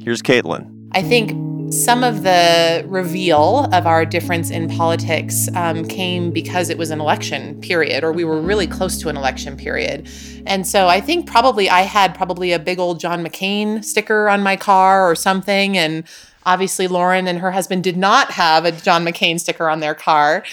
Here's 0.00 0.22
Caitlin. 0.22 0.70
I 0.92 1.02
think 1.02 1.32
some 1.72 2.04
of 2.04 2.22
the 2.22 2.84
reveal 2.86 3.68
of 3.72 3.84
our 3.84 4.04
difference 4.04 4.50
in 4.50 4.68
politics 4.68 5.48
um, 5.56 5.84
came 5.86 6.30
because 6.30 6.70
it 6.70 6.78
was 6.78 6.90
an 6.90 7.00
election 7.00 7.60
period, 7.60 8.04
or 8.04 8.12
we 8.12 8.22
were 8.22 8.40
really 8.40 8.68
close 8.68 9.00
to 9.00 9.08
an 9.08 9.16
election 9.16 9.56
period. 9.56 10.08
And 10.46 10.64
so 10.64 10.86
I 10.86 11.00
think 11.00 11.26
probably 11.26 11.68
I 11.68 11.80
had 11.80 12.14
probably 12.14 12.52
a 12.52 12.60
big 12.60 12.78
old 12.78 13.00
John 13.00 13.24
McCain 13.24 13.84
sticker 13.84 14.28
on 14.28 14.40
my 14.44 14.54
car 14.54 15.10
or 15.10 15.16
something. 15.16 15.76
And 15.76 16.04
obviously, 16.46 16.86
Lauran 16.86 17.26
and 17.26 17.40
her 17.40 17.50
husband 17.50 17.82
did 17.82 17.96
not 17.96 18.30
have 18.30 18.64
a 18.64 18.70
John 18.70 19.04
McCain 19.04 19.40
sticker 19.40 19.68
on 19.68 19.80
their 19.80 19.96
car. 19.96 20.44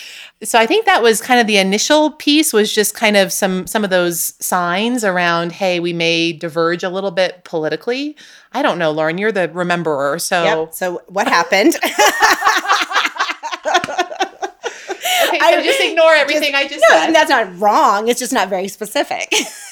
So 0.43 0.60
I 0.60 0.67
think 0.67 0.86
that 0.86 1.02
was 1.02 1.19
kind 1.19 1.39
of 1.39 1.47
the 1.47 1.58
initial 1.58 2.12
piece 2.12 2.54
was 2.54 2.71
just 2.71 2.93
kind 2.93 3.17
of 3.17 3.32
some 3.32 3.65
some 3.65 3.84
of 3.84 3.89
those 3.89 4.34
signs 4.39 5.04
around 5.04 5.52
hey 5.52 5.80
we 5.80 5.93
may 5.93 6.32
diverge 6.32 6.84
a 6.84 6.89
little 6.89 7.12
bit 7.12 7.43
politically. 7.43 8.15
I 8.52 8.62
don't 8.62 8.78
know 8.78 8.91
Lauran 8.91 9.17
you're 9.17 9.32
the 9.32 9.47
rememberer 9.50 10.21
so 10.21 10.43
yep. 10.43 10.73
So 10.73 11.02
what 11.08 11.28
happened? 11.28 11.76
okay, 15.28 15.39
so 15.39 15.45
I 15.45 15.62
just 15.63 15.82
ignore 15.82 16.13
everything 16.13 16.52
just, 16.52 16.63
I 16.63 16.67
just 16.67 16.86
no, 16.89 16.95
said. 16.97 17.12
that's 17.13 17.30
not 17.30 17.60
wrong. 17.60 18.08
It's 18.08 18.19
just 18.19 18.34
not 18.34 18.50
very 18.50 18.67
specific. 18.67 19.34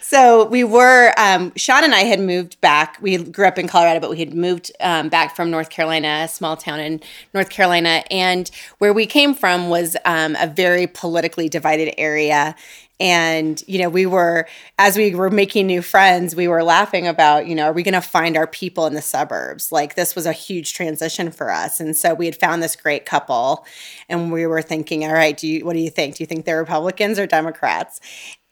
so 0.00 0.46
we 0.46 0.64
were 0.64 1.12
um, 1.16 1.52
Sean 1.56 1.84
and 1.84 1.94
I 1.94 2.00
had 2.00 2.20
moved 2.20 2.60
back. 2.60 2.98
We 3.00 3.16
grew 3.16 3.46
up 3.46 3.58
in 3.58 3.68
Colorado, 3.68 4.00
but 4.00 4.10
we 4.10 4.18
had 4.18 4.34
moved 4.34 4.70
um, 4.80 5.08
back 5.08 5.34
from 5.34 5.50
North 5.50 5.70
Carolina, 5.70 6.22
a 6.24 6.28
small 6.28 6.56
town 6.56 6.80
in 6.80 7.00
North 7.32 7.50
Carolina, 7.50 8.02
and 8.10 8.50
where 8.78 8.92
we 8.92 9.06
came 9.06 9.34
from 9.34 9.68
was 9.68 9.96
um, 10.04 10.36
a 10.38 10.46
very 10.46 10.86
politically 10.86 11.48
divided 11.48 11.94
area. 11.98 12.54
And 12.98 13.62
you 13.66 13.78
know, 13.78 13.90
we 13.90 14.06
were 14.06 14.46
as 14.78 14.96
we 14.96 15.14
were 15.14 15.30
making 15.30 15.66
new 15.66 15.82
friends, 15.82 16.34
we 16.34 16.48
were 16.48 16.62
laughing 16.62 17.06
about, 17.06 17.46
you 17.46 17.54
know, 17.54 17.64
are 17.64 17.72
we 17.72 17.82
going 17.82 17.94
to 17.94 18.00
find 18.00 18.36
our 18.36 18.46
people 18.46 18.86
in 18.86 18.94
the 18.94 19.02
suburbs? 19.02 19.70
Like 19.70 19.96
this 19.96 20.14
was 20.14 20.24
a 20.24 20.32
huge 20.32 20.72
transition 20.74 21.30
for 21.30 21.50
us, 21.50 21.80
and 21.80 21.96
so 21.96 22.14
we 22.14 22.26
had 22.26 22.36
found 22.36 22.62
this 22.62 22.76
great 22.76 23.04
couple, 23.04 23.66
and 24.08 24.32
we 24.32 24.46
were 24.46 24.62
thinking, 24.62 25.04
all 25.04 25.12
right, 25.12 25.36
do 25.36 25.46
you 25.46 25.64
what 25.64 25.74
do 25.74 25.80
you 25.80 25.90
think? 25.90 26.16
Do 26.16 26.22
you 26.22 26.26
think 26.26 26.46
they're 26.46 26.60
Republicans 26.60 27.18
or 27.18 27.26
Democrats? 27.26 28.00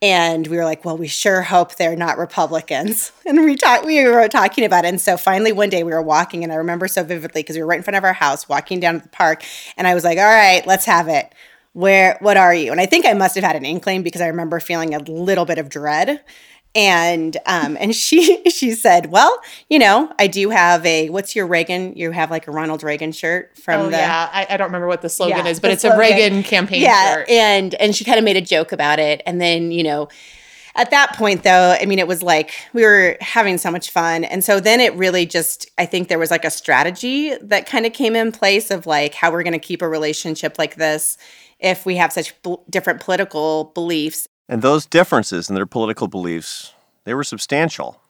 And 0.04 0.46
we 0.48 0.58
were 0.58 0.66
like, 0.66 0.84
well, 0.84 0.98
we 0.98 1.08
sure 1.08 1.40
hope 1.40 1.76
they're 1.76 1.96
not 1.96 2.18
Republicans. 2.18 3.10
And 3.26 3.42
we 3.42 3.56
talked, 3.56 3.86
we 3.86 4.04
were 4.04 4.28
talking 4.28 4.66
about 4.66 4.84
it. 4.84 4.88
And 4.88 5.00
so 5.00 5.16
finally 5.16 5.50
one 5.50 5.70
day 5.70 5.82
we 5.82 5.92
were 5.92 6.02
walking, 6.02 6.44
and 6.44 6.52
I 6.52 6.56
remember 6.56 6.86
so 6.88 7.02
vividly 7.02 7.40
because 7.40 7.56
we 7.56 7.62
were 7.62 7.68
right 7.68 7.78
in 7.78 7.82
front 7.82 7.96
of 7.96 8.04
our 8.04 8.12
house, 8.12 8.50
walking 8.50 8.80
down 8.80 8.96
to 8.96 9.00
the 9.00 9.08
park, 9.08 9.42
and 9.78 9.86
I 9.86 9.94
was 9.94 10.04
like, 10.04 10.18
all 10.18 10.24
right, 10.24 10.62
let's 10.66 10.84
have 10.84 11.08
it. 11.08 11.34
Where 11.72 12.18
what 12.20 12.36
are 12.36 12.54
you? 12.54 12.70
And 12.70 12.82
I 12.82 12.86
think 12.86 13.06
I 13.06 13.14
must 13.14 13.34
have 13.36 13.44
had 13.44 13.56
an 13.56 13.64
inkling 13.64 14.02
because 14.02 14.20
I 14.20 14.26
remember 14.26 14.60
feeling 14.60 14.94
a 14.94 14.98
little 14.98 15.46
bit 15.46 15.56
of 15.56 15.70
dread 15.70 16.22
and 16.74 17.37
um 17.46 17.76
and 17.78 17.94
she 17.94 18.42
she 18.50 18.72
said 18.72 19.10
well 19.10 19.40
you 19.68 19.78
know 19.78 20.12
i 20.18 20.26
do 20.26 20.50
have 20.50 20.84
a 20.84 21.08
what's 21.10 21.37
your 21.37 21.46
reagan 21.46 21.92
you 21.96 22.10
have 22.10 22.30
like 22.30 22.48
a 22.48 22.50
ronald 22.50 22.82
reagan 22.82 23.12
shirt 23.12 23.56
from 23.58 23.80
oh, 23.82 23.84
the 23.90 23.96
yeah. 23.96 24.28
I, 24.32 24.46
I 24.50 24.56
don't 24.56 24.66
remember 24.66 24.88
what 24.88 25.02
the 25.02 25.08
slogan 25.08 25.38
Yeah, 25.38 25.46
is 25.46 25.60
but 25.60 25.70
it's 25.70 25.82
slogan. 25.82 25.98
a 25.98 26.00
reagan 26.00 26.42
campaign 26.42 26.82
yeah 26.82 27.14
shirt. 27.14 27.28
and 27.28 27.74
and 27.76 27.94
she 27.94 28.04
kind 28.04 28.18
of 28.18 28.24
made 28.24 28.37
a 28.37 28.40
joke 28.40 28.72
about 28.72 28.98
it. 28.98 29.22
And 29.26 29.40
then 29.40 29.70
you 29.70 29.82
know 29.82 30.08
at 30.76 30.90
that 30.90 31.14
point 31.14 31.44
though 31.44 31.76
i 31.80 31.87
mean 31.87 32.00
it 32.00 32.08
was 32.08 32.22
like 32.22 32.52
we 32.72 32.82
were 32.82 33.16
having 33.20 33.58
so 33.58 33.70
much 33.70 33.90
fun. 33.90 34.24
And 34.24 34.42
so 34.42 34.58
then 34.58 34.80
it 34.80 34.92
really 34.94 35.26
just 35.26 35.70
i 35.78 35.87
think 35.87 36.08
there 36.08 36.18
was 36.18 36.30
like 36.30 36.44
a 36.44 36.50
strategy 36.50 37.34
that 37.37 37.66
kind 37.66 37.87
of 37.87 37.92
came 37.92 38.16
in 38.16 38.32
place 38.32 38.70
of 38.72 38.87
like 38.87 39.14
how 39.14 39.30
we're 39.30 39.44
going 39.44 39.52
to 39.52 39.58
keep 39.60 39.82
a 39.82 39.88
relationship 39.88 40.58
like 40.58 40.74
this 40.74 41.16
if 41.60 41.87
we 41.87 41.96
have 41.96 42.12
such 42.12 42.40
bl- 42.42 42.56
different 42.68 43.00
political 43.00 43.66
beliefs 43.74 44.26
And 44.48 44.62
those 44.62 44.87
differences 44.87 45.48
in 45.48 45.54
their 45.54 45.66
political 45.66 46.09
beliefs, 46.09 46.74
they 47.04 47.14
were 47.14 47.24
substantial. 47.24 48.00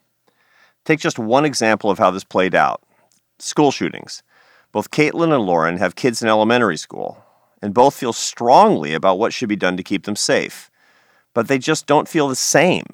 Take 0.84 1.00
just 1.00 1.18
one 1.18 1.44
example 1.44 1.90
of 1.90 1.98
how 1.98 2.10
this 2.10 2.24
played 2.24 2.54
out 2.54 2.82
school 3.38 3.70
shootings. 3.70 4.22
Both 4.72 4.90
Caitlin 4.90 5.32
and 5.32 5.44
Lauren 5.44 5.76
have 5.78 5.96
kids 5.96 6.22
in 6.22 6.28
elementary 6.28 6.76
school, 6.76 7.24
and 7.62 7.74
both 7.74 7.94
feel 7.94 8.12
strongly 8.12 8.94
about 8.94 9.18
what 9.18 9.32
should 9.32 9.48
be 9.48 9.56
done 9.56 9.76
to 9.76 9.82
keep 9.82 10.04
them 10.04 10.16
safe. 10.16 10.70
But 11.32 11.48
they 11.48 11.58
just 11.58 11.86
don't 11.86 12.08
feel 12.08 12.28
the 12.28 12.36
same. 12.36 12.86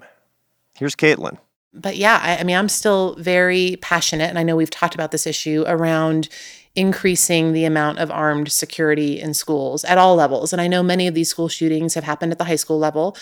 Here's 0.75 0.97
Caitlin. 0.97 1.39
but 1.73 1.97
yeah, 1.97 2.21
I, 2.23 2.39
I 2.39 2.45
mean, 2.45 2.57
I'm 2.57 2.69
still 2.69 3.15
very 3.17 3.77
passionate, 3.81 4.29
and 4.29 4.39
I 4.39 4.43
know 4.43 4.57
we've 4.57 4.71
talked 4.71 4.95
about 4.95 5.11
this 5.11 5.27
issue 5.27 5.65
around 5.67 6.29
increasing 6.77 7.53
the 7.53 7.65
amount 7.65 7.99
of 7.99 8.11
armed 8.11 8.51
security 8.51 9.21
in 9.21 9.35
schools 9.35 9.85
at 9.85 9.99
all 9.99 10.15
levels. 10.15 10.53
And 10.53 10.63
I 10.63 10.69
know 10.69 10.83
many 10.83 11.09
of 11.09 11.15
these 11.15 11.29
school 11.29 11.49
shootings 11.49 11.95
have 11.95 12.05
happened 12.05 12.33
at 12.33 12.39
the 12.39 12.45
high 12.45 12.57
school 12.57 12.79
level. 12.79 13.17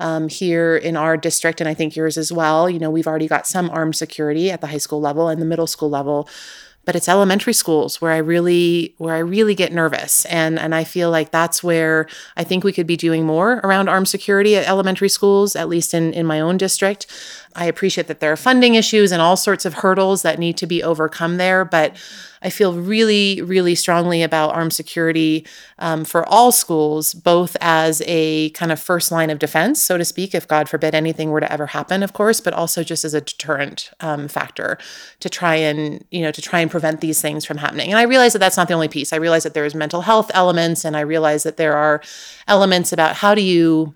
Um, 0.00 0.28
here 0.28 0.76
in 0.76 0.96
our 0.96 1.16
district, 1.16 1.60
and 1.60 1.68
I 1.68 1.74
think 1.74 1.94
yours 1.94 2.18
as 2.18 2.32
well, 2.32 2.68
you 2.68 2.80
know, 2.80 2.90
we've 2.90 3.06
already 3.06 3.28
got 3.28 3.46
some 3.46 3.70
armed 3.70 3.94
security 3.94 4.50
at 4.50 4.60
the 4.60 4.66
high 4.66 4.78
school 4.78 5.00
level 5.00 5.28
and 5.28 5.40
the 5.40 5.46
middle 5.46 5.68
school 5.68 5.90
level 5.90 6.28
but 6.84 6.96
it's 6.96 7.08
elementary 7.08 7.52
schools 7.52 8.00
where 8.00 8.12
I 8.12 8.18
really 8.18 8.94
where 8.98 9.14
I 9.14 9.18
really 9.18 9.54
get 9.54 9.72
nervous 9.72 10.24
and 10.26 10.58
and 10.58 10.74
I 10.74 10.84
feel 10.84 11.10
like 11.10 11.30
that's 11.30 11.62
where 11.62 12.08
I 12.36 12.44
think 12.44 12.64
we 12.64 12.72
could 12.72 12.86
be 12.86 12.96
doing 12.96 13.24
more 13.24 13.60
around 13.64 13.88
armed 13.88 14.08
security 14.08 14.56
at 14.56 14.66
elementary 14.66 15.08
schools 15.08 15.54
at 15.54 15.68
least 15.68 15.94
in 15.94 16.12
in 16.12 16.26
my 16.26 16.40
own 16.40 16.56
district. 16.56 17.06
I 17.54 17.66
appreciate 17.66 18.06
that 18.06 18.20
there 18.20 18.32
are 18.32 18.36
funding 18.36 18.74
issues 18.74 19.12
and 19.12 19.20
all 19.22 19.36
sorts 19.36 19.64
of 19.64 19.74
hurdles 19.74 20.22
that 20.22 20.38
need 20.38 20.56
to 20.58 20.66
be 20.66 20.82
overcome 20.82 21.36
there, 21.36 21.64
but 21.64 21.96
I 22.42 22.50
feel 22.50 22.74
really, 22.74 23.40
really 23.40 23.74
strongly 23.74 24.22
about 24.22 24.54
armed 24.54 24.72
security 24.72 25.46
um, 25.78 26.04
for 26.04 26.28
all 26.28 26.50
schools, 26.50 27.14
both 27.14 27.56
as 27.60 28.02
a 28.06 28.50
kind 28.50 28.72
of 28.72 28.80
first 28.80 29.12
line 29.12 29.30
of 29.30 29.38
defense, 29.38 29.82
so 29.82 29.96
to 29.96 30.04
speak, 30.04 30.34
if 30.34 30.48
God 30.48 30.68
forbid 30.68 30.94
anything 30.94 31.30
were 31.30 31.40
to 31.40 31.52
ever 31.52 31.66
happen, 31.66 32.02
of 32.02 32.12
course, 32.12 32.40
but 32.40 32.52
also 32.52 32.82
just 32.82 33.04
as 33.04 33.14
a 33.14 33.20
deterrent 33.20 33.90
um, 34.00 34.28
factor 34.28 34.78
to 35.20 35.28
try 35.28 35.54
and 35.54 36.04
you 36.10 36.22
know 36.22 36.32
to 36.32 36.42
try 36.42 36.60
and 36.60 36.70
prevent 36.70 37.00
these 37.00 37.20
things 37.20 37.44
from 37.44 37.58
happening. 37.58 37.90
And 37.90 37.98
I 37.98 38.02
realize 38.02 38.32
that 38.32 38.40
that's 38.40 38.56
not 38.56 38.68
the 38.68 38.74
only 38.74 38.88
piece. 38.88 39.12
I 39.12 39.16
realize 39.16 39.44
that 39.44 39.54
there's 39.54 39.74
mental 39.74 40.02
health 40.02 40.30
elements, 40.34 40.84
and 40.84 40.96
I 40.96 41.00
realize 41.00 41.44
that 41.44 41.56
there 41.56 41.76
are 41.76 42.02
elements 42.48 42.92
about 42.92 43.16
how 43.16 43.34
do 43.34 43.42
you 43.42 43.94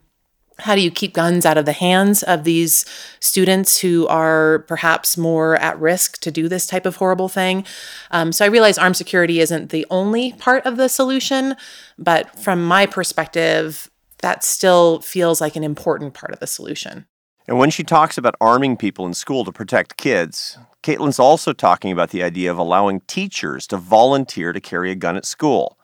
how 0.58 0.74
do 0.74 0.80
you 0.80 0.90
keep 0.90 1.12
guns 1.12 1.44
out 1.44 1.58
of 1.58 1.66
the 1.66 1.72
hands 1.72 2.22
of 2.22 2.44
these 2.44 2.86
students 3.20 3.78
who 3.80 4.06
are 4.06 4.60
perhaps 4.60 5.16
more 5.16 5.56
at 5.56 5.78
risk 5.78 6.20
to 6.22 6.30
do 6.30 6.48
this 6.48 6.66
type 6.66 6.86
of 6.86 6.96
horrible 6.96 7.28
thing? 7.28 7.64
Um, 8.10 8.32
so 8.32 8.44
I 8.44 8.48
realize 8.48 8.78
armed 8.78 8.96
security 8.96 9.40
isn't 9.40 9.70
the 9.70 9.86
only 9.90 10.32
part 10.32 10.64
of 10.64 10.76
the 10.76 10.88
solution, 10.88 11.56
but 11.98 12.38
from 12.38 12.64
my 12.64 12.86
perspective, 12.86 13.90
that 14.18 14.42
still 14.42 15.00
feels 15.00 15.40
like 15.40 15.56
an 15.56 15.64
important 15.64 16.14
part 16.14 16.32
of 16.32 16.40
the 16.40 16.46
solution. 16.46 17.06
And 17.46 17.58
when 17.58 17.70
she 17.70 17.84
talks 17.84 18.18
about 18.18 18.34
arming 18.40 18.76
people 18.76 19.06
in 19.06 19.14
school 19.14 19.44
to 19.44 19.52
protect 19.52 19.96
kids, 19.96 20.58
Caitlin's 20.82 21.18
also 21.18 21.52
talking 21.52 21.92
about 21.92 22.10
the 22.10 22.22
idea 22.22 22.50
of 22.50 22.58
allowing 22.58 23.00
teachers 23.00 23.66
to 23.68 23.76
volunteer 23.76 24.52
to 24.52 24.60
carry 24.60 24.90
a 24.90 24.96
gun 24.96 25.16
at 25.16 25.26
school. 25.26 25.78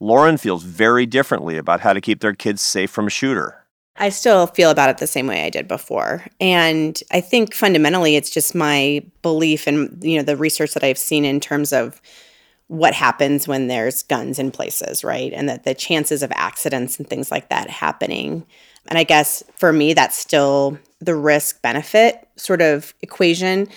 Lauran 0.00 0.38
feels 0.38 0.62
very 0.62 1.04
differently 1.04 1.56
about 1.56 1.80
how 1.80 1.92
to 1.92 2.00
keep 2.00 2.20
their 2.20 2.34
kids 2.34 2.62
safe 2.62 2.90
from 2.90 3.06
a 3.06 3.10
shooter. 3.10 3.63
I 3.96 4.08
still 4.08 4.48
feel 4.48 4.70
about 4.70 4.90
it 4.90 4.98
the 4.98 5.06
same 5.06 5.26
way 5.26 5.44
I 5.44 5.50
did 5.50 5.68
before. 5.68 6.24
And 6.40 7.00
I 7.12 7.20
think 7.20 7.54
fundamentally 7.54 8.16
it's 8.16 8.30
just 8.30 8.54
my 8.54 9.04
belief 9.22 9.66
and 9.66 10.02
you 10.02 10.16
know 10.16 10.24
the 10.24 10.36
research 10.36 10.74
that 10.74 10.82
I've 10.82 10.98
seen 10.98 11.24
in 11.24 11.40
terms 11.40 11.72
of 11.72 12.00
what 12.66 12.94
happens 12.94 13.46
when 13.46 13.68
there's 13.68 14.02
guns 14.02 14.38
in 14.38 14.50
places, 14.50 15.04
right? 15.04 15.32
And 15.32 15.48
that 15.48 15.64
the 15.64 15.74
chances 15.74 16.22
of 16.22 16.32
accidents 16.34 16.98
and 16.98 17.08
things 17.08 17.30
like 17.30 17.50
that 17.50 17.70
happening. 17.70 18.46
And 18.88 18.98
I 18.98 19.04
guess 19.04 19.44
for 19.54 19.72
me 19.72 19.92
that's 19.94 20.16
still 20.16 20.78
the 21.00 21.14
risk 21.14 21.62
benefit 21.62 22.26
sort 22.36 22.62
of 22.62 22.94
equation 23.00 23.68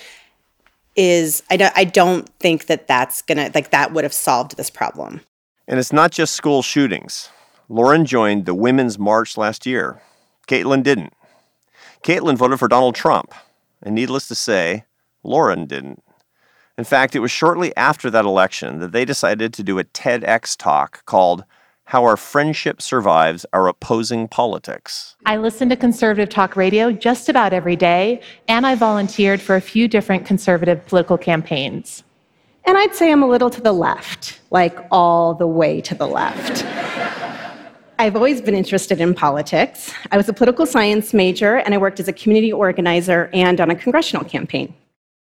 is 0.96 1.44
I 1.52 1.58
don't 1.58 1.74
I 1.78 1.84
don't 1.84 2.28
think 2.40 2.66
that 2.66 2.88
that's 2.88 3.22
going 3.22 3.38
to 3.38 3.52
like 3.54 3.70
that 3.70 3.94
would 3.94 4.04
have 4.04 4.14
solved 4.14 4.58
this 4.58 4.72
problem. 4.72 5.22
And 5.68 5.80
it's 5.80 5.94
not 5.94 6.12
just 6.12 6.34
school 6.34 6.64
shootings. 6.64 7.30
Lauran 7.70 8.06
joined 8.06 8.46
the 8.46 8.56
Women's 8.56 8.98
March 8.98 9.36
last 9.36 9.66
year. 9.66 10.02
Caitlin 10.48 10.84
didn't. 10.84 11.12
Caitlin 12.02 12.38
voted 12.38 12.60
for 12.60 12.70
Donald 12.70 12.96
Trump, 12.96 13.34
and 13.84 13.94
needless 13.94 14.30
to 14.30 14.36
say, 14.36 14.86
Lauran 15.22 15.66
didn't. 15.66 16.02
In 16.78 16.86
fact, 16.86 17.14
it 17.14 17.20
was 17.20 17.30
shortly 17.30 17.76
after 17.76 18.10
that 18.10 18.24
election 18.24 18.80
that 18.80 18.94
they 18.94 19.04
decided 19.04 19.54
to 19.54 19.64
do 19.64 19.80
a 19.80 19.84
TEDx 19.84 20.56
talk 20.56 21.04
called 21.06 21.44
How 21.86 22.06
Our 22.06 22.16
Friendship 22.16 22.82
Survives 22.82 23.46
Our 23.52 23.68
Opposing 23.68 24.30
Politics. 24.30 25.18
I 25.26 25.36
listen 25.36 25.68
to 25.68 25.76
conservative 25.76 26.30
talk 26.30 26.56
radio 26.56 26.94
just 26.94 27.28
about 27.28 27.52
every 27.52 27.76
day, 27.76 28.22
and 28.48 28.66
I 28.66 28.76
volunteered 28.76 29.42
for 29.42 29.58
a 29.58 29.62
few 29.62 29.90
different 29.90 30.26
conservative 30.26 30.86
political 30.86 31.18
campaigns. 31.18 32.06
And 32.64 32.78
I'd 32.78 32.96
say 32.96 33.12
I'm 33.12 33.24
a 33.24 33.28
little 33.28 33.50
to 33.50 33.60
the 33.60 33.74
left, 33.74 34.40
like 34.52 34.78
all 34.90 35.34
the 35.34 35.48
way 35.48 35.82
to 35.82 35.96
the 35.96 36.08
left. 36.08 36.64
I've 38.00 38.16
always 38.16 38.42
been 38.42 38.54
interested 38.54 39.02
in 39.02 39.16
politics. 39.16 39.92
I 40.12 40.18
was 40.18 40.30
a 40.30 40.34
political 40.34 40.68
science 40.68 41.16
major, 41.16 41.58
and 41.58 41.74
I 41.74 41.80
worked 41.80 42.00
as 42.00 42.08
a 42.08 42.14
community 42.14 42.54
organizer 42.54 43.28
and 43.34 43.60
on 43.60 43.72
a 43.72 43.76
congressional 43.76 44.24
campaign. 44.24 44.72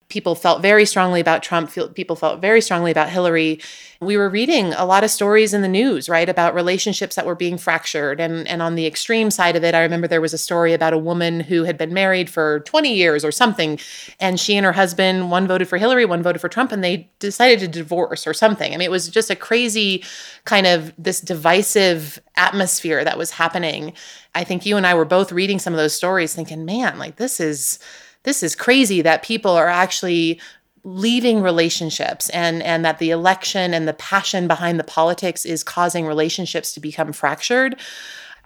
People 0.08 0.34
felt 0.34 0.62
very 0.62 0.84
strongly 0.84 1.20
about 1.20 1.42
Trump. 1.42 1.72
People 1.94 2.16
felt 2.16 2.40
very 2.40 2.60
strongly 2.60 2.90
about 2.90 3.08
Hillary. 3.08 3.60
We 4.00 4.16
were 4.16 4.28
reading 4.28 4.72
a 4.74 4.84
lot 4.84 5.02
of 5.02 5.10
stories 5.10 5.54
in 5.54 5.62
the 5.62 5.68
news, 5.68 6.08
right, 6.08 6.28
about 6.28 6.54
relationships 6.54 7.16
that 7.16 7.26
were 7.26 7.34
being 7.34 7.56
fractured. 7.56 8.20
And 8.20 8.46
and 8.46 8.60
on 8.60 8.74
the 8.74 8.86
extreme 8.86 9.30
side 9.30 9.56
of 9.56 9.64
it, 9.64 9.74
I 9.74 9.82
remember 9.82 10.06
there 10.06 10.20
was 10.20 10.34
a 10.34 10.38
story 10.38 10.72
about 10.72 10.92
a 10.92 10.98
woman 10.98 11.40
who 11.40 11.64
had 11.64 11.78
been 11.78 11.94
married 11.94 12.28
for 12.28 12.60
20 12.60 12.94
years 12.94 13.24
or 13.24 13.32
something, 13.32 13.78
and 14.20 14.38
she 14.38 14.56
and 14.56 14.66
her 14.66 14.72
husband, 14.72 15.30
one 15.30 15.46
voted 15.46 15.68
for 15.68 15.78
Hillary, 15.78 16.04
one 16.04 16.22
voted 16.22 16.40
for 16.40 16.48
Trump, 16.48 16.70
and 16.70 16.84
they 16.84 17.10
decided 17.18 17.60
to 17.60 17.68
divorce 17.68 18.26
or 18.26 18.34
something. 18.34 18.72
I 18.72 18.76
mean, 18.76 18.86
it 18.86 18.90
was 18.90 19.08
just 19.08 19.30
a 19.30 19.36
crazy 19.36 20.04
kind 20.44 20.66
of 20.66 20.92
this 20.98 21.20
divisive 21.20 22.18
atmosphere 22.36 23.04
that 23.04 23.18
was 23.18 23.32
happening. 23.32 23.94
I 24.34 24.44
think 24.44 24.66
you 24.66 24.76
and 24.76 24.86
I 24.86 24.94
were 24.94 25.04
both 25.04 25.32
reading 25.32 25.58
some 25.58 25.72
of 25.72 25.78
those 25.78 25.94
stories, 25.94 26.34
thinking, 26.34 26.64
man, 26.64 26.98
like 26.98 27.16
this 27.16 27.40
is 27.40 27.78
this 28.24 28.42
is 28.42 28.56
crazy 28.56 29.00
that 29.02 29.22
people 29.22 29.52
are 29.52 29.68
actually 29.68 30.40
leaving 30.82 31.40
relationships 31.40 32.28
and 32.30 32.62
and 32.62 32.84
that 32.84 32.98
the 32.98 33.10
election 33.10 33.72
and 33.72 33.88
the 33.88 33.94
passion 33.94 34.46
behind 34.46 34.78
the 34.78 34.84
politics 34.84 35.46
is 35.46 35.62
causing 35.62 36.06
relationships 36.06 36.74
to 36.74 36.80
become 36.80 37.12
fractured 37.12 37.80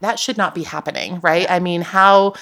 that 0.01 0.19
should 0.21 0.37
not 0.37 0.55
be 0.55 0.63
happening 0.63 1.19
right 1.21 1.51
i 1.51 1.59
mean 1.59 1.81
how 1.81 2.33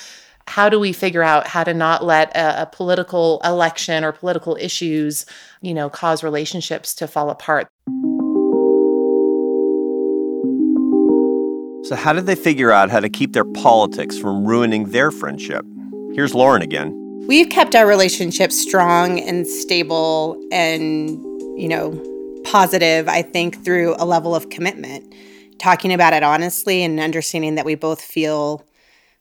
how 0.48 0.68
do 0.68 0.78
we 0.78 0.92
figure 0.92 1.22
out 1.22 1.46
how 1.46 1.64
to 1.64 1.72
not 1.72 2.04
let 2.04 2.30
a, 2.36 2.62
a 2.62 2.66
political 2.66 3.40
election 3.42 4.04
or 4.04 4.12
political 4.12 4.56
issues 4.60 5.24
you 5.62 5.72
know 5.72 5.88
cause 5.88 6.22
relationships 6.22 6.94
to 6.94 7.08
fall 7.08 7.30
apart 7.30 7.66
So, 11.86 11.94
how 11.94 12.12
did 12.12 12.26
they 12.26 12.34
figure 12.34 12.72
out 12.72 12.90
how 12.90 12.98
to 12.98 13.08
keep 13.08 13.32
their 13.32 13.44
politics 13.44 14.18
from 14.18 14.44
ruining 14.44 14.90
their 14.90 15.12
friendship? 15.12 15.64
Here's 16.14 16.34
Lauran 16.34 16.60
again. 16.60 17.05
We've 17.26 17.48
kept 17.48 17.74
our 17.74 17.86
relationship 17.86 18.52
strong 18.52 19.18
and 19.18 19.46
stable 19.46 20.40
and, 20.52 21.10
you 21.58 21.66
know, 21.66 22.00
positive, 22.44 23.08
I 23.08 23.22
think, 23.22 23.64
through 23.64 23.96
a 23.98 24.06
level 24.06 24.32
of 24.32 24.48
commitment. 24.48 25.12
Talking 25.58 25.92
about 25.92 26.12
it 26.12 26.22
honestly 26.22 26.84
and 26.84 27.00
understanding 27.00 27.56
that 27.56 27.64
we 27.64 27.74
both 27.74 28.00
feel 28.00 28.64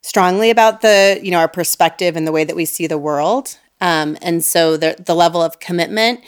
strongly 0.01 0.51
about 0.51 0.81
the, 0.81 1.19
you 1.23 1.31
know, 1.31 1.39
our 1.39 1.47
perspective 1.47 2.15
and 2.15 2.27
the 2.27 2.31
way 2.31 2.43
that 2.43 2.55
we 2.55 2.65
see 2.65 2.85
the 2.85 2.99
world. 2.99 3.57
Um, 3.81 4.17
and 4.21 4.43
so 4.43 4.77
the 4.77 4.95
the 5.03 5.15
level 5.15 5.41
of 5.41 5.59
commitment 5.59 6.19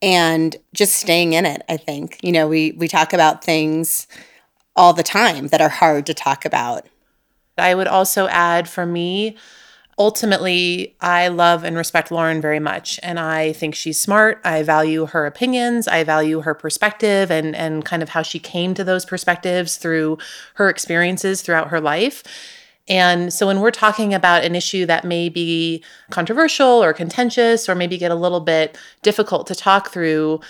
and 0.00 0.56
just 0.74 0.94
staying 0.94 1.32
in 1.32 1.44
it, 1.44 1.62
I 1.68 1.76
think. 1.76 2.18
You 2.22 2.30
know, 2.30 2.46
we 2.46 2.72
we 2.72 2.86
talk 2.86 3.12
about 3.12 3.42
things 3.42 4.06
all 4.76 4.92
the 4.92 5.02
time 5.02 5.48
that 5.48 5.60
are 5.60 5.68
hard 5.68 6.06
to 6.06 6.14
talk 6.14 6.44
about. 6.44 6.86
I 7.58 7.74
would 7.74 7.88
also 7.88 8.28
add 8.28 8.68
for 8.68 8.86
me, 8.86 9.36
ultimately, 9.98 10.94
I 11.00 11.28
love 11.28 11.64
and 11.64 11.76
respect 11.76 12.10
Lauran 12.10 12.40
very 12.40 12.60
much. 12.60 13.00
And 13.02 13.18
I 13.18 13.52
think 13.52 13.74
she's 13.74 14.00
smart. 14.00 14.40
I 14.44 14.62
value 14.62 15.06
her 15.06 15.26
opinions. 15.26 15.88
I 15.88 16.04
value 16.04 16.42
her 16.42 16.54
perspective 16.54 17.30
and, 17.30 17.56
and 17.56 17.84
kind 17.84 18.02
of 18.02 18.10
how 18.10 18.22
she 18.22 18.38
came 18.38 18.74
to 18.74 18.84
those 18.84 19.04
perspectives 19.04 19.76
through 19.76 20.18
her 20.54 20.68
experiences 20.68 21.40
throughout 21.40 21.68
her 21.68 21.80
life. 21.80 22.22
And 22.88 23.32
so 23.32 23.46
when 23.48 23.60
we're 23.60 23.72
talking 23.72 24.14
about 24.14 24.44
an 24.44 24.54
issue 24.54 24.86
that 24.86 25.04
may 25.04 25.28
be 25.28 25.82
controversial 26.10 26.66
or 26.84 26.92
contentious 26.92 27.68
or 27.68 27.74
maybe 27.74 27.98
get 27.98 28.12
a 28.12 28.16
little 28.16 28.40
bit 28.40 28.78
difficult 29.02 29.46
to 29.48 29.56
talk 29.56 29.90
through, 29.90 30.40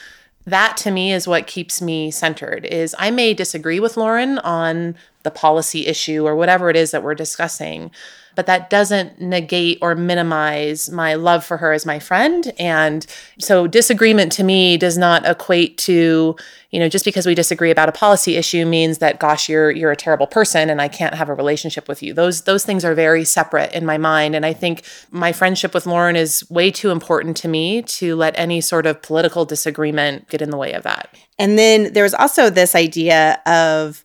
that 0.44 0.76
to 0.78 0.90
me 0.90 1.12
is 1.12 1.26
what 1.26 1.46
keeps 1.46 1.80
me 1.80 2.10
centered 2.10 2.66
is 2.66 2.94
I 2.98 3.10
may 3.10 3.32
disagree 3.34 3.80
with 3.80 3.96
Lauran 3.96 4.38
on 4.40 4.96
the 5.22 5.30
policy 5.30 5.86
issue 5.86 6.24
or 6.26 6.36
whatever 6.36 6.70
it 6.70 6.76
is 6.76 6.92
that 6.92 7.02
we're 7.02 7.14
discussing, 7.14 7.90
but 8.36 8.46
that 8.46 8.70
doesn't 8.70 9.20
negate 9.20 9.78
or 9.80 9.96
minimize 9.96 10.88
my 10.90 11.14
love 11.14 11.44
for 11.44 11.56
her 11.56 11.72
as 11.72 11.84
my 11.84 11.98
friend. 11.98 12.52
And 12.58 13.04
so 13.40 13.66
disagreement 13.66 14.30
to 14.32 14.44
me 14.44 14.76
does 14.76 14.96
not 14.96 15.26
equate 15.26 15.78
to, 15.78 16.36
you 16.70 16.78
know, 16.78 16.88
just 16.88 17.04
because 17.04 17.26
we 17.26 17.34
disagree 17.34 17.70
about 17.70 17.88
a 17.88 17.92
policy 17.92 18.36
issue 18.36 18.66
means 18.66 18.98
that 18.98 19.18
gosh, 19.18 19.48
you're 19.48 19.70
you're 19.70 19.90
a 19.90 19.96
terrible 19.96 20.26
person 20.26 20.70
and 20.70 20.80
I 20.80 20.88
can't 20.88 21.14
have 21.14 21.30
a 21.30 21.34
relationship 21.34 21.88
with 21.88 22.02
you. 22.02 22.12
Those 22.12 22.42
those 22.42 22.64
things 22.64 22.84
are 22.84 22.94
very 22.94 23.24
separate 23.24 23.72
in 23.72 23.86
my 23.86 23.96
mind. 23.98 24.36
And 24.36 24.44
I 24.44 24.52
think 24.52 24.82
my 25.10 25.32
friendship 25.32 25.72
with 25.72 25.86
Lauran 25.86 26.14
is 26.14 26.48
way 26.50 26.70
too 26.70 26.90
important 26.90 27.36
to 27.38 27.48
me 27.48 27.82
to 27.82 28.14
let 28.14 28.38
any 28.38 28.60
sort 28.60 28.86
of 28.86 29.00
political 29.00 29.46
disagreement 29.46 30.28
get 30.28 30.42
in 30.42 30.50
the 30.50 30.58
way 30.58 30.74
of 30.74 30.82
that. 30.82 31.16
And 31.38 31.58
then 31.58 31.94
there's 31.94 32.14
also 32.14 32.50
this 32.50 32.74
idea 32.74 33.40
of 33.46 34.04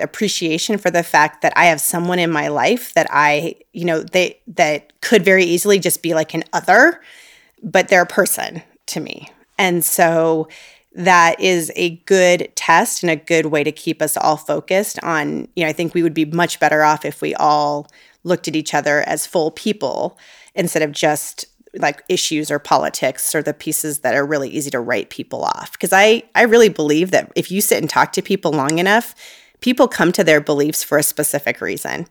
appreciation 0.00 0.78
for 0.78 0.90
the 0.90 1.02
fact 1.02 1.42
that 1.42 1.52
I 1.56 1.66
have 1.66 1.80
someone 1.80 2.18
in 2.18 2.30
my 2.30 2.48
life 2.48 2.94
that 2.94 3.06
I, 3.10 3.56
you 3.72 3.84
know, 3.84 4.02
they 4.02 4.38
that 4.48 4.92
could 5.00 5.24
very 5.24 5.44
easily 5.44 5.78
just 5.78 6.02
be 6.02 6.14
like 6.14 6.34
an 6.34 6.44
other, 6.52 7.00
but 7.62 7.88
they're 7.88 8.02
a 8.02 8.06
person 8.06 8.62
to 8.86 9.00
me. 9.00 9.30
And 9.58 9.84
so 9.84 10.48
that 10.94 11.38
is 11.40 11.70
a 11.76 11.96
good 12.06 12.50
test 12.56 13.02
and 13.02 13.10
a 13.10 13.16
good 13.16 13.46
way 13.46 13.62
to 13.62 13.72
keep 13.72 14.02
us 14.02 14.16
all 14.16 14.36
focused 14.36 15.02
on, 15.02 15.48
you 15.54 15.64
know, 15.64 15.68
I 15.68 15.72
think 15.72 15.94
we 15.94 16.02
would 16.02 16.14
be 16.14 16.24
much 16.24 16.58
better 16.58 16.82
off 16.82 17.04
if 17.04 17.22
we 17.22 17.34
all 17.34 17.86
looked 18.24 18.48
at 18.48 18.56
each 18.56 18.74
other 18.74 19.02
as 19.02 19.26
full 19.26 19.50
people 19.50 20.18
instead 20.54 20.82
of 20.82 20.92
just 20.92 21.46
like 21.74 22.02
issues 22.08 22.50
or 22.50 22.58
politics 22.58 23.34
or 23.34 23.42
the 23.42 23.54
pieces 23.54 24.00
that 24.00 24.14
are 24.14 24.26
really 24.26 24.48
easy 24.48 24.70
to 24.70 24.80
write 24.80 25.08
people 25.08 25.44
off 25.44 25.70
because 25.72 25.92
i 25.92 26.20
i 26.34 26.42
really 26.42 26.68
believe 26.68 27.12
that 27.12 27.30
if 27.36 27.50
you 27.50 27.60
sit 27.60 27.78
and 27.78 27.88
talk 27.88 28.12
to 28.12 28.20
people 28.20 28.50
long 28.50 28.80
enough 28.80 29.14
people 29.60 29.88
come 29.88 30.12
to 30.12 30.24
their 30.24 30.40
beliefs 30.40 30.82
for 30.82 30.98
a 30.98 31.02
specific 31.02 31.60
reason. 31.60 32.06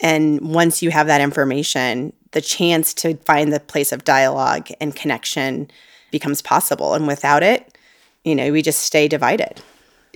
And 0.00 0.40
once 0.40 0.82
you 0.82 0.90
have 0.90 1.06
that 1.08 1.20
information, 1.20 2.12
the 2.32 2.40
chance 2.40 2.94
to 2.94 3.16
find 3.18 3.52
the 3.52 3.60
place 3.60 3.92
of 3.92 4.04
dialogue 4.04 4.68
and 4.80 4.94
connection 4.94 5.70
becomes 6.10 6.42
possible. 6.42 6.94
And 6.94 7.06
without 7.06 7.42
it, 7.42 7.76
you 8.24 8.34
know, 8.34 8.52
we 8.52 8.62
just 8.62 8.80
stay 8.80 9.08
divided. 9.08 9.60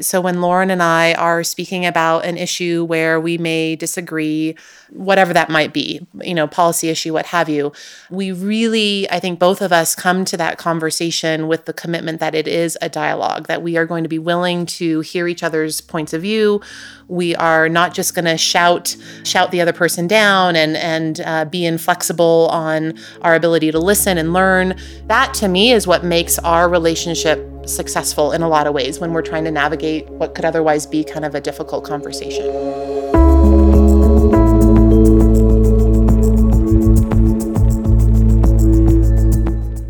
So 0.00 0.20
when 0.20 0.40
Lauran 0.40 0.70
and 0.70 0.82
I 0.82 1.12
are 1.14 1.44
speaking 1.44 1.84
about 1.84 2.24
an 2.24 2.38
issue 2.38 2.84
where 2.84 3.20
we 3.20 3.36
may 3.36 3.76
disagree, 3.76 4.56
whatever 4.90 5.34
that 5.34 5.50
might 5.50 5.72
be, 5.74 6.06
you 6.22 6.34
know, 6.34 6.46
policy 6.46 6.88
issue, 6.88 7.12
what 7.12 7.26
have 7.26 7.48
you, 7.48 7.72
we 8.10 8.32
really, 8.32 9.10
I 9.10 9.20
think 9.20 9.38
both 9.38 9.60
of 9.60 9.70
us 9.70 9.94
come 9.94 10.24
to 10.26 10.36
that 10.38 10.56
conversation 10.56 11.46
with 11.46 11.66
the 11.66 11.74
commitment 11.74 12.20
that 12.20 12.34
it 12.34 12.48
is 12.48 12.78
a 12.80 12.88
dialogue, 12.88 13.48
that 13.48 13.62
we 13.62 13.76
are 13.76 13.84
going 13.84 14.02
to 14.02 14.08
be 14.08 14.18
willing 14.18 14.64
to 14.66 15.00
hear 15.00 15.28
each 15.28 15.42
other's 15.42 15.80
points 15.82 16.14
of 16.14 16.22
view. 16.22 16.62
We 17.08 17.36
are 17.36 17.68
not 17.68 17.92
just 17.92 18.14
going 18.14 18.24
to 18.24 18.38
shout 18.38 18.96
shout 19.24 19.50
the 19.50 19.60
other 19.60 19.74
person 19.74 20.06
down 20.06 20.56
and 20.56 20.76
and 20.76 21.20
uh, 21.20 21.44
be 21.44 21.66
inflexible 21.66 22.48
on 22.50 22.94
our 23.20 23.34
ability 23.34 23.70
to 23.72 23.78
listen 23.78 24.16
and 24.16 24.32
learn. 24.32 24.74
That 25.08 25.34
to 25.34 25.48
me 25.48 25.72
is 25.72 25.86
what 25.86 26.04
makes 26.04 26.38
our 26.38 26.68
relationship 26.68 27.51
successful 27.66 28.32
in 28.32 28.42
a 28.42 28.48
lot 28.48 28.66
of 28.66 28.74
ways 28.74 28.98
when 28.98 29.12
we're 29.12 29.22
trying 29.22 29.44
to 29.44 29.50
navigate 29.50 30.08
what 30.08 30.34
could 30.34 30.44
otherwise 30.44 30.86
be 30.86 31.04
kind 31.04 31.24
of 31.24 31.34
a 31.34 31.40
difficult 31.40 31.84
conversation. 31.84 32.46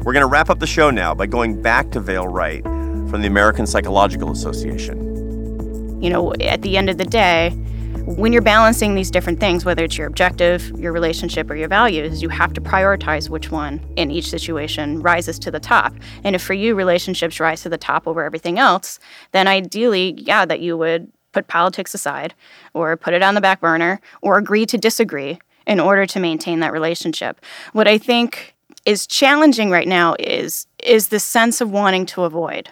We're 0.04 0.12
going 0.12 0.28
to 0.28 0.30
wrap 0.30 0.50
up 0.50 0.58
the 0.58 0.66
show 0.66 0.90
now 0.90 1.14
by 1.14 1.24
going 1.24 1.62
back 1.62 1.90
to 1.92 2.00
Vaile 2.00 2.28
Wright 2.28 2.62
from 2.62 3.22
the 3.22 3.26
American 3.26 3.66
Psychological 3.66 4.30
Association. 4.30 6.02
You 6.02 6.11
know, 6.11 6.35
at 6.35 6.61
the 6.62 6.76
end 6.76 6.90
of 6.90 6.98
the 6.98 7.04
day, 7.04 7.56
when 8.04 8.32
you're 8.32 8.42
balancing 8.42 8.94
these 8.94 9.10
different 9.10 9.38
things, 9.38 9.64
whether 9.64 9.84
it's 9.84 9.96
your 9.96 10.08
objective, 10.08 10.70
your 10.76 10.92
relationship, 10.92 11.48
or 11.48 11.54
your 11.54 11.68
values, 11.68 12.20
you 12.20 12.28
have 12.28 12.52
to 12.54 12.60
prioritize 12.60 13.28
which 13.28 13.52
one 13.52 13.80
in 13.96 14.10
each 14.10 14.28
situation 14.28 15.00
rises 15.00 15.38
to 15.38 15.52
the 15.52 15.60
top. 15.60 15.94
And 16.24 16.34
if 16.34 16.42
for 16.42 16.54
you 16.54 16.74
relationships 16.74 17.38
rise 17.38 17.62
to 17.62 17.68
the 17.68 17.78
top 17.78 18.08
over 18.08 18.24
everything 18.24 18.58
else, 18.58 18.98
then 19.30 19.46
ideally, 19.46 20.14
yeah, 20.18 20.44
that 20.44 20.60
you 20.60 20.76
would 20.76 21.12
put 21.30 21.46
politics 21.46 21.94
aside 21.94 22.34
or 22.74 22.96
put 22.96 23.14
it 23.14 23.22
on 23.22 23.34
the 23.34 23.40
back 23.40 23.60
burner 23.60 24.00
or 24.20 24.36
agree 24.36 24.66
to 24.66 24.76
disagree 24.76 25.38
in 25.66 25.78
order 25.78 26.04
to 26.04 26.18
maintain 26.18 26.58
that 26.58 26.72
relationship. 26.72 27.40
What 27.72 27.86
I 27.86 27.98
think 27.98 28.54
is 28.84 29.06
challenging 29.06 29.70
right 29.70 29.86
now 29.86 30.16
is 30.18 30.66
is 30.82 31.08
the 31.08 31.20
sense 31.20 31.60
of 31.60 31.70
wanting 31.70 32.04
to 32.06 32.24
avoid 32.24 32.68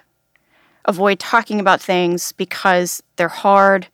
avoid 0.86 1.18
talking 1.20 1.60
about 1.60 1.80
things 1.80 2.32
because 2.32 3.02
they're 3.16 3.28
hard 3.28 3.86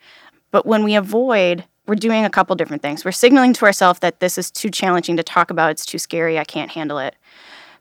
but 0.51 0.67
when 0.67 0.85
we 0.85 0.95
avoid, 0.95 1.65
we're 1.87 1.95
doing 1.95 2.25
a 2.25 2.31
couple 2.31 2.57
different 2.57 2.83
things. 2.83 3.05
We're 3.05 3.13
signaling 3.13 3.53
to 3.55 3.65
ourselves 3.65 4.01
that 4.01 4.21
this 4.21 4.39
is 4.39 4.51
too 4.51 4.71
challenging 4.71 5.17
to 5.17 5.23
talk 5.23 5.51
about, 5.51 5.71
it's 5.71 5.87
too 5.87 5.99
scary, 5.99 6.39
I 6.39 6.45
can't 6.45 6.71
handle 6.71 6.99
it. 6.99 7.17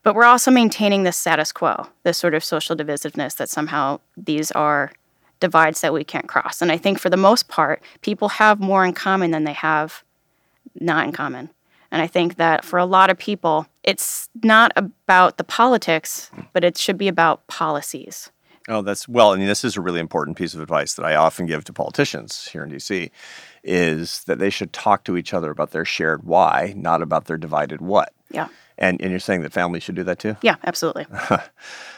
But 0.03 0.13
we're 0.13 0.25
also 0.25 0.51
maintaining 0.51 1.03
this 1.03 1.17
status 1.17 1.51
quo, 1.51 1.87
this 2.03 2.17
sort 2.17 2.35
of 2.35 2.43
social 2.43 2.75
divisiveness 2.75 3.37
that 3.37 3.49
somehow 3.49 3.99
these 4.15 4.51
are 4.51 4.91
divides 5.39 5.81
that 5.81 5.93
we 5.93 6.03
can't 6.03 6.27
cross. 6.27 6.61
And 6.61 6.71
I 6.71 6.77
think 6.77 6.99
for 6.99 7.09
the 7.09 7.17
most 7.17 7.47
part, 7.47 7.81
people 8.01 8.29
have 8.29 8.59
more 8.59 8.85
in 8.85 8.93
common 8.93 9.31
than 9.31 9.43
they 9.43 9.53
have 9.53 10.03
not 10.79 11.05
in 11.05 11.11
common. 11.11 11.49
And 11.91 12.01
I 12.01 12.07
think 12.07 12.35
that 12.35 12.65
for 12.65 12.77
a 12.77 12.85
lot 12.85 13.09
of 13.09 13.17
people, 13.17 13.67
it's 13.83 14.29
not 14.43 14.71
about 14.75 15.37
the 15.37 15.43
politics, 15.43 16.29
but 16.53 16.63
it 16.63 16.77
should 16.77 16.97
be 16.97 17.07
about 17.07 17.47
policies. 17.47 18.31
Oh, 18.67 18.81
that's 18.81 19.07
well. 19.07 19.31
I 19.31 19.37
mean, 19.37 19.47
this 19.47 19.63
is 19.63 19.77
a 19.77 19.81
really 19.81 19.99
important 19.99 20.37
piece 20.37 20.53
of 20.55 20.59
advice 20.61 20.95
that 20.95 21.05
I 21.05 21.15
often 21.15 21.45
give 21.45 21.63
to 21.65 21.73
politicians 21.73 22.47
here 22.51 22.63
in 22.63 22.71
DC, 22.71 23.11
is 23.63 24.23
that 24.23 24.39
they 24.39 24.49
should 24.49 24.73
talk 24.73 25.03
to 25.03 25.17
each 25.17 25.33
other 25.33 25.51
about 25.51 25.71
their 25.71 25.85
shared 25.85 26.23
why, 26.23 26.73
not 26.75 27.01
about 27.03 27.25
their 27.25 27.37
divided 27.37 27.79
what. 27.81 28.11
Yeah. 28.31 28.47
And 28.77 28.99
and 29.01 29.11
you're 29.11 29.19
saying 29.19 29.41
that 29.43 29.53
families 29.53 29.83
should 29.83 29.95
do 29.95 30.03
that 30.03 30.19
too? 30.19 30.35
Yeah, 30.41 30.55
absolutely. 30.65 31.05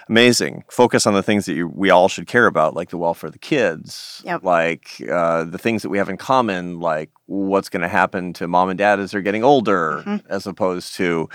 Amazing. 0.09 0.63
Focus 0.69 1.05
on 1.07 1.13
the 1.13 1.23
things 1.23 1.45
that 1.45 1.53
you, 1.53 1.67
we 1.67 1.89
all 1.89 2.07
should 2.07 2.27
care 2.27 2.45
about, 2.47 2.75
like 2.75 2.89
the 2.89 2.97
welfare 2.97 3.27
of 3.29 3.33
the 3.33 3.39
kids, 3.39 4.21
Yep. 4.25 4.43
like 4.43 5.01
uh, 5.11 5.43
the 5.43 5.57
things 5.57 5.81
that 5.81 5.89
we 5.89 5.97
have 5.97 6.09
in 6.09 6.17
common, 6.17 6.79
like 6.79 7.09
what's 7.25 7.69
going 7.69 7.81
to 7.81 7.87
happen 7.89 8.31
to 8.33 8.47
mom 8.47 8.69
and 8.69 8.77
dad 8.77 8.99
as 8.99 9.11
they're 9.11 9.21
getting 9.21 9.43
older, 9.43 10.03
Mm-hmm. 10.05 10.27
as 10.31 10.47
opposed 10.47 10.95
to 10.95 11.27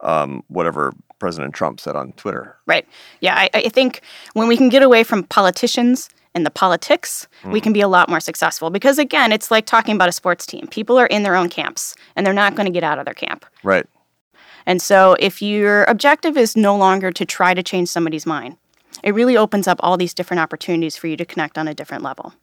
um, 0.00 0.42
whatever 0.48 0.92
President 1.24 1.54
Trump 1.54 1.80
said 1.80 1.96
on 1.96 2.12
Twitter. 2.12 2.54
Right. 2.66 2.86
Yeah, 3.22 3.34
I, 3.34 3.48
I 3.54 3.68
think 3.70 4.02
when 4.34 4.46
we 4.46 4.58
can 4.58 4.68
get 4.68 4.82
away 4.82 5.04
from 5.04 5.22
politicians 5.24 6.10
and 6.34 6.44
the 6.44 6.50
politics, 6.50 7.26
we 7.46 7.62
can 7.62 7.72
be 7.72 7.80
a 7.80 7.88
lot 7.88 8.10
more 8.10 8.20
successful. 8.20 8.68
Because 8.68 8.98
again, 8.98 9.32
it's 9.32 9.50
like 9.50 9.64
talking 9.64 9.94
about 9.94 10.10
a 10.10 10.12
sports 10.12 10.44
team. 10.44 10.66
People 10.66 10.98
are 10.98 11.06
in 11.06 11.22
their 11.22 11.34
own 11.34 11.48
camps 11.48 11.94
and 12.14 12.26
they're 12.26 12.34
not 12.34 12.56
going 12.56 12.66
to 12.66 12.70
get 12.70 12.84
out 12.84 12.98
of 12.98 13.06
their 13.06 13.14
camp. 13.14 13.46
Right. 13.62 13.86
And 14.66 14.82
so 14.82 15.16
if 15.18 15.40
your 15.40 15.84
objective 15.84 16.36
is 16.36 16.58
no 16.58 16.76
longer 16.76 17.10
to 17.12 17.24
try 17.24 17.54
to 17.54 17.62
change 17.62 17.88
somebody's 17.88 18.26
mind, 18.26 18.58
it 19.02 19.14
really 19.14 19.34
opens 19.34 19.66
up 19.66 19.78
all 19.80 19.96
these 19.96 20.12
different 20.12 20.42
opportunities 20.42 20.94
for 20.94 21.06
you 21.06 21.16
to 21.16 21.24
connect 21.24 21.56
on 21.56 21.68
a 21.68 21.74
different 21.74 22.04
level. 22.04 22.34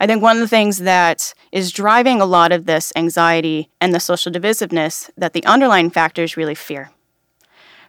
I 0.00 0.06
think 0.06 0.22
one 0.22 0.36
of 0.36 0.40
the 0.40 0.48
things 0.48 0.78
that 0.78 1.34
is 1.52 1.70
driving 1.70 2.22
a 2.22 2.26
lot 2.26 2.50
of 2.50 2.64
this 2.64 2.94
anxiety 2.96 3.68
and 3.78 3.92
the 3.92 4.00
social 4.00 4.32
divisiveness 4.32 5.10
that 5.18 5.34
the 5.34 5.44
underlying 5.44 5.90
factor 5.90 6.22
is 6.22 6.38
really 6.38 6.54
fear. 6.54 6.90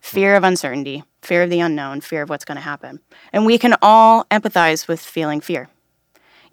Fear 0.01 0.35
of 0.35 0.43
uncertainty, 0.43 1.03
fear 1.21 1.43
of 1.43 1.49
the 1.49 1.59
unknown, 1.59 2.01
fear 2.01 2.21
of 2.21 2.29
what's 2.29 2.45
going 2.45 2.55
to 2.55 2.61
happen. 2.61 2.99
And 3.33 3.45
we 3.45 3.57
can 3.57 3.75
all 3.81 4.25
empathize 4.25 4.87
with 4.87 4.99
feeling 4.99 5.41
fear. 5.41 5.69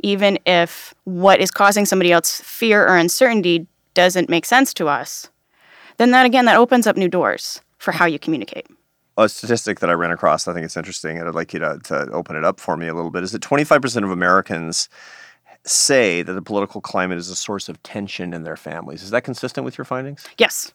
Even 0.01 0.39
if 0.47 0.95
what 1.05 1.41
is 1.41 1.51
causing 1.51 1.87
somebody 1.87 2.13
else 2.13 2.41
fear 2.41 2.87
or 2.87 2.97
uncertainty 2.97 3.67
doesn't 3.95 4.29
make 4.29 4.45
sense 4.45 4.75
to 4.75 4.89
us, 4.89 5.31
then 5.97 6.11
that 6.11 6.27
again, 6.27 6.47
that 6.47 6.57
opens 6.57 6.87
up 6.87 6.97
new 6.97 7.09
doors 7.09 7.61
for 7.79 7.93
how 7.93 8.07
you 8.07 8.19
communicate. 8.19 8.67
A 9.17 9.29
statistic 9.29 9.79
that 9.79 9.91
I 9.91 9.93
ran 9.93 10.11
across, 10.11 10.49
I 10.49 10.53
think 10.53 10.65
it's 10.65 10.77
interesting, 10.77 11.19
and 11.19 11.29
I'd 11.29 11.37
like 11.37 11.53
you 11.53 11.61
to, 11.61 11.79
to 11.85 12.11
open 12.11 12.35
it 12.35 12.45
up 12.45 12.59
for 12.59 12.77
me 12.77 12.89
a 12.89 12.95
little 12.95 13.13
bit, 13.13 13.23
is 13.23 13.31
that 13.31 13.43
25% 13.43 14.03
of 14.03 14.11
Americans 14.11 14.89
say 15.67 16.23
that 16.23 16.33
the 16.33 16.43
political 16.43 16.81
climate 16.81 17.19
is 17.19 17.29
a 17.29 17.37
source 17.37 17.69
of 17.69 17.83
tension 17.83 18.35
in 18.35 18.43
their 18.43 18.57
families. 18.57 19.03
Is 19.03 19.11
that 19.11 19.23
consistent 19.23 19.65
with 19.65 19.79
your 19.79 19.85
findings? 19.85 20.27
Yes. 20.37 20.73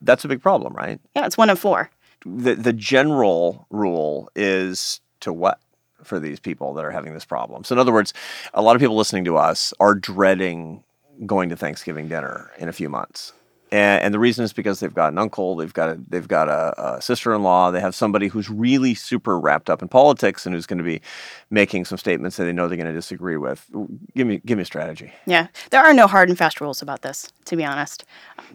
That's 0.00 0.24
a 0.24 0.28
big 0.28 0.42
problem, 0.42 0.72
right? 0.74 1.00
Yeah, 1.14 1.26
it's 1.26 1.36
one 1.36 1.50
of 1.50 1.58
four. 1.58 1.90
The, 2.24 2.54
the 2.54 2.72
general 2.72 3.66
rule 3.70 4.30
is 4.34 5.00
to 5.20 5.32
what? 5.32 5.58
for 6.04 6.18
these 6.18 6.40
people 6.40 6.74
that 6.74 6.84
are 6.84 6.90
having 6.90 7.14
this 7.14 7.24
problem. 7.24 7.62
So, 7.62 7.74
in 7.74 7.78
other 7.78 7.92
words, 7.92 8.12
a 8.54 8.60
lot 8.60 8.74
of 8.74 8.80
people 8.80 8.96
listening 8.96 9.24
to 9.26 9.36
us 9.36 9.72
are 9.78 9.94
dreading 9.94 10.82
going 11.26 11.48
to 11.50 11.56
Thanksgiving 11.56 12.08
dinner 12.08 12.50
in 12.58 12.68
a 12.68 12.72
few 12.72 12.88
months. 12.88 13.32
And, 13.72 14.02
and 14.02 14.14
the 14.14 14.18
reason 14.18 14.44
is 14.44 14.52
because 14.52 14.80
they've 14.80 14.92
got 14.92 15.12
an 15.12 15.18
uncle, 15.18 15.56
they've 15.56 15.72
got 15.72 15.88
a, 15.88 16.00
they've 16.06 16.28
got 16.28 16.50
a, 16.50 16.96
a 16.96 17.02
sister-in-law, 17.02 17.70
they 17.70 17.80
have 17.80 17.94
somebody 17.94 18.28
who's 18.28 18.50
really 18.50 18.94
super 18.94 19.40
wrapped 19.40 19.70
up 19.70 19.80
in 19.80 19.88
politics 19.88 20.44
and 20.44 20.54
who's 20.54 20.66
going 20.66 20.76
to 20.76 20.84
be 20.84 21.00
making 21.48 21.86
some 21.86 21.96
statements 21.96 22.36
that 22.36 22.44
they 22.44 22.52
know 22.52 22.68
they're 22.68 22.76
going 22.76 22.86
to 22.86 22.92
disagree 22.92 23.38
with. 23.38 23.66
Give 24.14 24.26
me 24.26 24.42
give 24.44 24.58
me 24.58 24.62
a 24.62 24.66
strategy. 24.66 25.12
Yeah, 25.24 25.46
there 25.70 25.80
are 25.82 25.94
no 25.94 26.06
hard 26.06 26.28
and 26.28 26.36
fast 26.36 26.60
rules 26.60 26.82
about 26.82 27.00
this, 27.00 27.32
to 27.46 27.56
be 27.56 27.64
honest. 27.64 28.04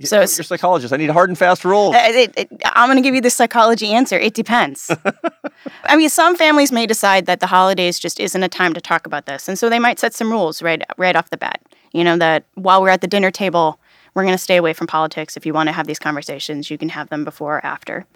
So 0.04 0.18
you're 0.18 0.24
a 0.24 0.28
psychologist. 0.28 0.94
I 0.94 0.98
need 0.98 1.10
hard 1.10 1.30
and 1.30 1.38
fast 1.38 1.66
rules. 1.66 1.96
Uh, 1.96 2.02
it, 2.06 2.34
it, 2.38 2.62
I'm 2.66 2.88
going 2.88 2.98
to 2.98 3.02
give 3.02 3.16
you 3.16 3.22
the 3.22 3.32
psychology 3.32 3.94
answer. 3.94 4.20
It 4.20 4.36
depends. 4.36 4.92
I 5.86 5.98
mean, 5.98 6.10
some 6.10 6.36
families 6.36 6.72
may 6.72 6.86
decide 6.86 7.26
that 7.26 7.40
the 7.40 7.48
holidays 7.48 7.98
just 7.98 8.20
isn't 8.20 8.44
a 8.44 8.50
time 8.50 8.76
to 8.76 8.82
talk 8.82 9.08
about 9.08 9.26
this, 9.26 9.50
and 9.50 9.58
so 9.58 9.68
they 9.68 9.80
might 9.80 9.98
set 9.98 10.14
some 10.14 10.32
rules 10.32 10.62
right 10.62 10.84
right 10.98 11.16
off 11.16 11.32
the 11.32 11.38
bat. 11.38 11.60
You 11.92 12.04
know 12.04 12.18
that 12.18 12.44
while 12.54 12.84
we're 12.84 12.90
at 12.90 13.02
the 13.02 13.08
dinner 13.08 13.32
table 13.32 13.80
we're 14.18 14.24
going 14.24 14.34
to 14.34 14.40
stay 14.40 14.58
away 14.58 14.74
from 14.74 14.88
politics. 14.88 15.38
If 15.38 15.46
you 15.46 15.54
want 15.54 15.68
to 15.68 15.74
have 15.74 15.86
these 15.86 16.00
conversations, 16.00 16.72
you 16.72 16.78
can 16.80 16.90
have 16.90 17.10
them 17.10 17.24
before 17.24 17.58
or 17.58 17.66
after. 17.66 18.08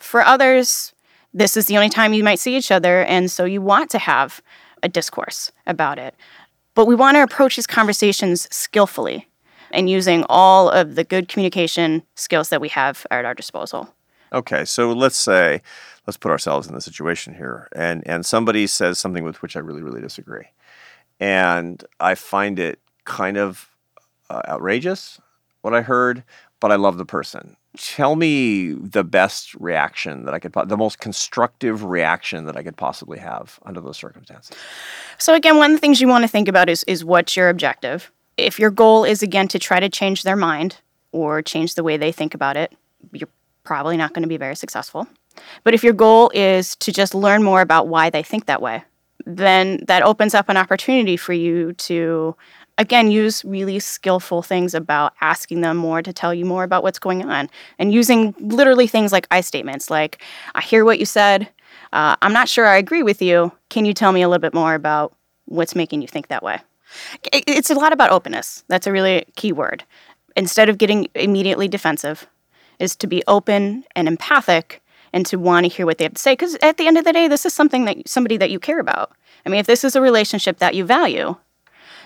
For 0.00 0.22
others, 0.22 0.94
this 1.34 1.54
is 1.54 1.66
the 1.66 1.76
only 1.76 1.90
time 1.90 2.14
you 2.14 2.24
might 2.24 2.38
see 2.38 2.56
each 2.56 2.72
other, 2.72 3.04
and 3.04 3.30
so 3.30 3.44
you 3.44 3.60
want 3.60 3.90
to 3.90 3.98
have 3.98 4.40
a 4.82 4.88
discourse 4.88 5.52
about 5.66 5.98
it. 5.98 6.14
But 6.74 6.86
we 6.86 6.94
want 6.94 7.16
to 7.16 7.22
approach 7.22 7.56
these 7.56 7.66
conversations 7.66 8.48
skillfully 8.50 9.28
and 9.70 9.90
using 9.90 10.24
all 10.30 10.70
of 10.70 10.94
the 10.94 11.04
good 11.04 11.28
communication 11.28 12.04
skills 12.14 12.48
that 12.48 12.62
we 12.62 12.70
have 12.70 13.06
at 13.10 13.26
our 13.26 13.34
disposal. 13.34 13.94
Okay, 14.32 14.64
so 14.64 14.94
let's 14.94 15.18
say, 15.18 15.60
let's 16.06 16.16
put 16.16 16.30
ourselves 16.30 16.68
in 16.68 16.74
the 16.74 16.80
situation 16.80 17.34
here, 17.34 17.68
and 17.76 18.02
and 18.06 18.24
somebody 18.24 18.66
says 18.66 18.98
something 18.98 19.24
with 19.24 19.42
which 19.42 19.56
I 19.56 19.60
really 19.60 19.82
really 19.82 20.00
disagree, 20.00 20.46
and 21.20 21.84
I 22.00 22.14
find 22.14 22.58
it 22.58 22.78
kind 23.04 23.36
of 23.36 23.68
uh, 24.30 24.40
outrageous 24.48 25.20
what 25.62 25.74
I 25.74 25.82
heard, 25.82 26.24
but 26.60 26.72
I 26.72 26.76
love 26.76 26.98
the 26.98 27.04
person. 27.04 27.56
Tell 27.76 28.16
me 28.16 28.72
the 28.72 29.04
best 29.04 29.54
reaction 29.54 30.24
that 30.24 30.34
I 30.34 30.38
could, 30.38 30.52
the 30.66 30.76
most 30.76 30.98
constructive 30.98 31.84
reaction 31.84 32.46
that 32.46 32.56
I 32.56 32.62
could 32.62 32.76
possibly 32.76 33.18
have 33.18 33.60
under 33.64 33.80
those 33.80 33.96
circumstances. 33.96 34.56
So 35.18 35.34
again, 35.34 35.56
one 35.56 35.70
of 35.70 35.76
the 35.76 35.80
things 35.80 36.00
you 36.00 36.08
want 36.08 36.24
to 36.24 36.28
think 36.28 36.48
about 36.48 36.68
is 36.68 36.82
is 36.84 37.04
what's 37.04 37.36
your 37.36 37.48
objective. 37.48 38.10
If 38.36 38.58
your 38.58 38.70
goal 38.70 39.04
is 39.04 39.22
again 39.22 39.48
to 39.48 39.58
try 39.58 39.80
to 39.80 39.88
change 39.88 40.22
their 40.22 40.36
mind 40.36 40.80
or 41.12 41.42
change 41.42 41.74
the 41.74 41.84
way 41.84 41.96
they 41.96 42.10
think 42.10 42.34
about 42.34 42.56
it, 42.56 42.72
you're 43.12 43.28
probably 43.62 43.96
not 43.96 44.14
going 44.14 44.22
to 44.22 44.28
be 44.28 44.36
very 44.36 44.56
successful. 44.56 45.06
But 45.62 45.74
if 45.74 45.84
your 45.84 45.92
goal 45.92 46.30
is 46.34 46.74
to 46.76 46.92
just 46.92 47.14
learn 47.14 47.42
more 47.42 47.60
about 47.60 47.88
why 47.88 48.10
they 48.10 48.22
think 48.22 48.46
that 48.46 48.60
way, 48.60 48.82
then 49.26 49.84
that 49.86 50.02
opens 50.02 50.34
up 50.34 50.48
an 50.48 50.56
opportunity 50.56 51.16
for 51.16 51.32
you 51.32 51.72
to 51.74 52.34
again, 52.80 53.10
use 53.10 53.44
really 53.44 53.78
skillful 53.78 54.42
things 54.42 54.74
about 54.74 55.12
asking 55.20 55.60
them 55.60 55.76
more 55.76 56.00
to 56.02 56.12
tell 56.12 56.32
you 56.34 56.46
more 56.46 56.64
about 56.64 56.82
what's 56.82 56.98
going 56.98 57.22
on 57.22 57.48
and 57.78 57.92
using 57.92 58.34
literally 58.38 58.86
things 58.86 59.12
like 59.12 59.28
I 59.30 59.42
statements 59.42 59.90
like, 59.90 60.22
I 60.54 60.62
hear 60.62 60.84
what 60.84 60.98
you 60.98 61.04
said. 61.04 61.48
Uh, 61.92 62.16
I'm 62.22 62.32
not 62.32 62.48
sure 62.48 62.66
I 62.66 62.76
agree 62.76 63.02
with 63.02 63.20
you. 63.20 63.52
Can 63.68 63.84
you 63.84 63.92
tell 63.92 64.12
me 64.12 64.22
a 64.22 64.28
little 64.28 64.40
bit 64.40 64.54
more 64.54 64.74
about 64.74 65.14
what's 65.44 65.76
making 65.76 66.00
you 66.00 66.08
think 66.08 66.28
that 66.28 66.42
way? 66.42 66.58
It's 67.32 67.70
a 67.70 67.74
lot 67.74 67.92
about 67.92 68.10
openness. 68.10 68.64
That's 68.68 68.86
a 68.86 68.92
really 68.92 69.26
key 69.36 69.52
word. 69.52 69.84
Instead 70.34 70.68
of 70.68 70.78
getting 70.78 71.06
immediately 71.14 71.68
defensive, 71.68 72.26
is 72.78 72.96
to 72.96 73.06
be 73.06 73.22
open 73.28 73.84
and 73.94 74.08
empathic 74.08 74.82
and 75.12 75.26
to 75.26 75.38
want 75.38 75.64
to 75.64 75.68
hear 75.68 75.84
what 75.84 75.98
they 75.98 76.04
have 76.04 76.14
to 76.14 76.20
say. 76.20 76.32
Because 76.32 76.56
at 76.62 76.78
the 76.78 76.86
end 76.86 76.96
of 76.96 77.04
the 77.04 77.12
day, 77.12 77.28
this 77.28 77.44
is 77.44 77.52
something 77.52 77.84
that 77.84 78.08
somebody 78.08 78.38
that 78.38 78.50
you 78.50 78.58
care 78.58 78.80
about. 78.80 79.12
I 79.44 79.50
mean, 79.50 79.60
if 79.60 79.66
this 79.66 79.84
is 79.84 79.94
a 79.94 80.00
relationship 80.00 80.58
that 80.58 80.74
you 80.74 80.84
value, 80.84 81.36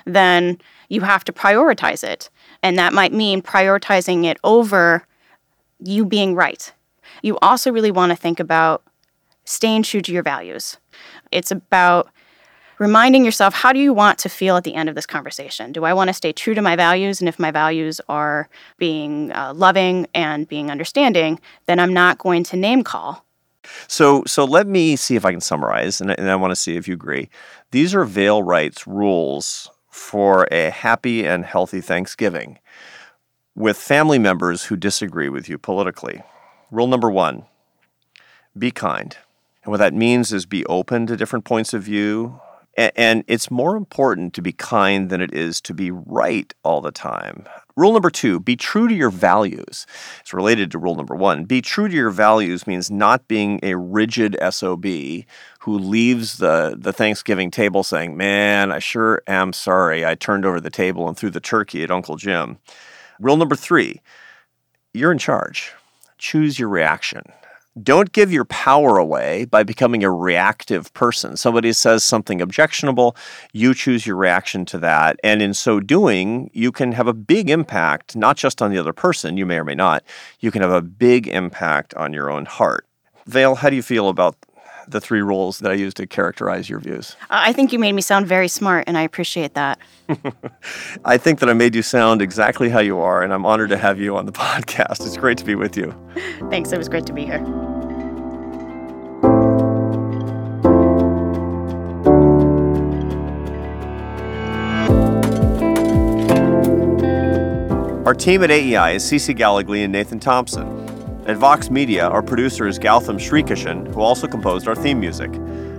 then 0.04 0.58
you 0.88 1.00
have 1.02 1.24
to 1.24 1.32
prioritize 1.32 2.04
it. 2.04 2.30
And 2.62 2.78
that 2.78 2.92
might 2.92 3.12
mean 3.12 3.42
prioritizing 3.42 4.24
it 4.24 4.38
over 4.44 5.06
you 5.78 6.04
being 6.04 6.34
right. 6.34 6.72
You 7.22 7.38
also 7.42 7.72
really 7.72 7.90
want 7.90 8.10
to 8.10 8.16
think 8.16 8.40
about 8.40 8.82
staying 9.44 9.82
true 9.82 10.00
to 10.02 10.12
your 10.12 10.22
values. 10.22 10.78
It's 11.30 11.50
about 11.50 12.10
reminding 12.78 13.24
yourself 13.24 13.54
how 13.54 13.72
do 13.72 13.78
you 13.78 13.92
want 13.92 14.18
to 14.18 14.28
feel 14.28 14.56
at 14.56 14.64
the 14.64 14.74
end 14.74 14.88
of 14.88 14.94
this 14.94 15.06
conversation? 15.06 15.72
Do 15.72 15.84
I 15.84 15.92
want 15.92 16.08
to 16.08 16.14
stay 16.14 16.32
true 16.32 16.54
to 16.54 16.62
my 16.62 16.76
values? 16.76 17.20
And 17.20 17.28
if 17.28 17.38
my 17.38 17.50
values 17.50 18.00
are 18.08 18.48
being 18.78 19.32
uh, 19.32 19.52
loving 19.54 20.06
and 20.14 20.48
being 20.48 20.70
understanding, 20.70 21.40
then 21.66 21.78
I'm 21.78 21.92
not 21.92 22.18
going 22.18 22.44
to 22.44 22.56
name 22.56 22.82
call. 22.82 23.24
So, 23.88 24.22
so 24.26 24.44
let 24.44 24.66
me 24.66 24.96
see 24.96 25.16
if 25.16 25.24
I 25.24 25.30
can 25.30 25.40
summarize, 25.40 26.00
and, 26.00 26.10
and 26.10 26.30
I 26.30 26.36
want 26.36 26.50
to 26.50 26.56
see 26.56 26.76
if 26.76 26.86
you 26.86 26.92
agree. 26.94 27.30
These 27.70 27.94
are 27.94 28.04
Vaile 28.04 28.42
Wright's 28.42 28.86
rules 28.86 29.70
for 29.94 30.48
a 30.50 30.70
happy 30.70 31.24
and 31.24 31.44
healthy 31.44 31.80
Thanksgiving 31.80 32.58
with 33.54 33.76
family 33.76 34.18
members 34.18 34.64
who 34.64 34.76
disagree 34.76 35.28
with 35.28 35.48
you 35.48 35.56
politically. 35.56 36.20
Rule 36.72 36.88
number 36.88 37.08
one 37.08 37.44
be 38.58 38.72
kind. 38.72 39.16
And 39.62 39.70
what 39.70 39.78
that 39.78 39.94
means 39.94 40.32
is 40.32 40.46
be 40.46 40.66
open 40.66 41.06
to 41.06 41.16
different 41.16 41.44
points 41.44 41.72
of 41.72 41.84
view. 41.84 42.40
And 42.76 43.22
it's 43.28 43.52
more 43.52 43.76
important 43.76 44.34
to 44.34 44.42
be 44.42 44.52
kind 44.52 45.10
than 45.10 45.20
it 45.20 45.32
is 45.32 45.60
to 45.60 45.72
be 45.72 45.92
right 45.92 46.52
all 46.64 46.80
the 46.80 46.90
time. 46.90 47.46
Rule 47.76 47.92
number 47.92 48.10
two 48.10 48.38
be 48.38 48.54
true 48.54 48.86
to 48.86 48.94
your 48.94 49.10
values. 49.10 49.86
It's 50.20 50.32
related 50.32 50.70
to 50.70 50.78
rule 50.78 50.94
number 50.94 51.14
one. 51.14 51.44
Be 51.44 51.60
true 51.60 51.88
to 51.88 51.94
your 51.94 52.10
values 52.10 52.66
means 52.66 52.90
not 52.90 53.26
being 53.26 53.58
a 53.62 53.76
rigid 53.76 54.36
SOB 54.50 54.84
who 55.60 55.78
leaves 55.78 56.38
the, 56.38 56.76
the 56.78 56.92
Thanksgiving 56.92 57.50
table 57.50 57.82
saying, 57.82 58.16
Man, 58.16 58.70
I 58.70 58.78
sure 58.78 59.22
am 59.26 59.52
sorry. 59.52 60.06
I 60.06 60.14
turned 60.14 60.44
over 60.44 60.60
the 60.60 60.70
table 60.70 61.08
and 61.08 61.16
threw 61.16 61.30
the 61.30 61.40
turkey 61.40 61.82
at 61.82 61.90
Uncle 61.90 62.16
Jim. 62.16 62.58
Rule 63.18 63.36
number 63.36 63.56
three 63.56 64.00
you're 64.92 65.10
in 65.10 65.18
charge. 65.18 65.72
Choose 66.18 66.58
your 66.58 66.68
reaction. 66.68 67.24
Don't 67.82 68.12
give 68.12 68.32
your 68.32 68.44
power 68.44 68.98
away 68.98 69.46
by 69.46 69.64
becoming 69.64 70.04
a 70.04 70.10
reactive 70.10 70.94
person. 70.94 71.36
Somebody 71.36 71.72
says 71.72 72.04
something 72.04 72.40
objectionable, 72.40 73.16
you 73.52 73.74
choose 73.74 74.06
your 74.06 74.14
reaction 74.14 74.64
to 74.66 74.78
that. 74.78 75.18
And 75.24 75.42
in 75.42 75.54
so 75.54 75.80
doing, 75.80 76.50
you 76.52 76.70
can 76.70 76.92
have 76.92 77.08
a 77.08 77.12
big 77.12 77.50
impact, 77.50 78.14
not 78.14 78.36
just 78.36 78.62
on 78.62 78.70
the 78.70 78.78
other 78.78 78.92
person, 78.92 79.36
you 79.36 79.44
may 79.44 79.58
or 79.58 79.64
may 79.64 79.74
not, 79.74 80.04
you 80.38 80.52
can 80.52 80.62
have 80.62 80.70
a 80.70 80.82
big 80.82 81.26
impact 81.26 81.94
on 81.94 82.12
your 82.12 82.30
own 82.30 82.44
heart. 82.44 82.86
Vaile, 83.26 83.56
how 83.56 83.70
do 83.70 83.76
you 83.76 83.82
feel 83.82 84.08
about 84.08 84.36
the 84.88 85.00
three 85.00 85.22
rules 85.22 85.58
that 85.58 85.70
I 85.70 85.74
use 85.74 85.94
to 85.94 86.06
characterize 86.06 86.68
your 86.68 86.80
views? 86.80 87.16
Uh, 87.22 87.26
I 87.46 87.52
think 87.52 87.72
you 87.72 87.78
made 87.78 87.92
me 87.92 88.02
sound 88.02 88.26
very 88.26 88.48
smart, 88.48 88.84
and 88.86 88.96
I 88.96 89.02
appreciate 89.02 89.54
that. 89.54 89.78
I 91.04 91.16
think 91.16 91.40
that 91.40 91.48
I 91.48 91.54
made 91.54 91.74
you 91.74 91.82
sound 91.82 92.22
exactly 92.22 92.68
how 92.68 92.80
you 92.80 92.98
are, 92.98 93.22
and 93.22 93.32
I'm 93.32 93.46
honored 93.46 93.70
to 93.70 93.78
have 93.78 93.98
you 93.98 94.16
on 94.16 94.26
the 94.26 94.32
podcast. 94.46 95.06
It's 95.06 95.16
great 95.16 95.38
to 95.38 95.44
be 95.44 95.54
with 95.54 95.76
you. 95.76 95.94
Thanks. 96.50 96.72
It 96.72 96.78
was 96.78 96.88
great 96.88 97.06
to 97.06 97.12
be 97.12 97.24
here. 97.24 97.44
Our 108.06 108.12
team 108.12 108.42
at 108.42 108.50
AEI 108.50 108.96
is 108.96 109.04
Cece 109.04 109.34
Gallegly 109.34 109.82
and 109.82 109.90
Nathan 109.90 110.20
Thompson. 110.20 110.83
At 111.26 111.38
Vox 111.38 111.70
Media, 111.70 112.06
our 112.06 112.22
producer 112.22 112.66
is 112.66 112.78
Gautam 112.78 113.16
Srikishan, 113.16 113.94
who 113.94 114.02
also 114.02 114.26
composed 114.26 114.68
our 114.68 114.74
theme 114.74 115.00
music. 115.00 115.32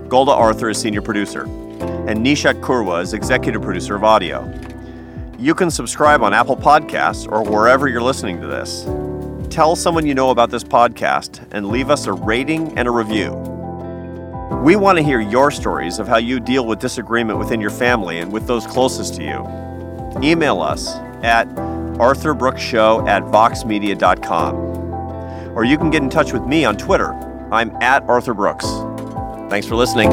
Golda 0.08 0.32
Arthur 0.32 0.70
is 0.70 0.78
senior 0.78 1.02
producer. 1.02 1.44
And 2.08 2.26
Nishat 2.26 2.60
Kurwa 2.62 3.00
is 3.00 3.12
executive 3.12 3.62
producer 3.62 3.94
of 3.94 4.02
audio. 4.02 4.52
You 5.38 5.54
can 5.54 5.70
subscribe 5.70 6.22
on 6.22 6.34
Apple 6.34 6.56
Podcasts 6.56 7.30
or 7.30 7.44
wherever 7.44 7.86
you're 7.86 8.02
listening 8.02 8.40
to 8.40 8.48
this. 8.48 8.88
Tell 9.48 9.76
someone 9.76 10.04
you 10.04 10.14
know 10.14 10.30
about 10.30 10.50
this 10.50 10.64
podcast 10.64 11.46
and 11.52 11.68
leave 11.68 11.90
us 11.90 12.06
a 12.06 12.12
rating 12.12 12.76
and 12.76 12.88
a 12.88 12.90
review. 12.90 13.30
We 14.64 14.74
want 14.74 14.98
to 14.98 15.04
hear 15.04 15.20
your 15.20 15.52
stories 15.52 16.00
of 16.00 16.08
how 16.08 16.16
you 16.16 16.40
deal 16.40 16.66
with 16.66 16.80
disagreement 16.80 17.38
within 17.38 17.60
your 17.60 17.70
family 17.70 18.18
and 18.18 18.32
with 18.32 18.48
those 18.48 18.66
closest 18.66 19.14
to 19.14 19.22
you. 19.22 20.22
Email 20.28 20.60
us 20.60 20.96
at 21.22 21.46
arthurbrookshow 21.98 23.08
at 23.08 23.22
voxmedia.com 23.22 24.75
or 25.56 25.64
you 25.64 25.78
can 25.78 25.90
get 25.90 26.02
in 26.02 26.10
touch 26.10 26.32
with 26.32 26.44
me 26.44 26.64
on 26.64 26.76
Twitter. 26.76 27.12
I'm 27.50 27.70
at 27.82 28.02
Arthur 28.04 28.34
Brooks. 28.34 28.66
Thanks 29.48 29.66
for 29.66 29.74
listening. 29.74 30.10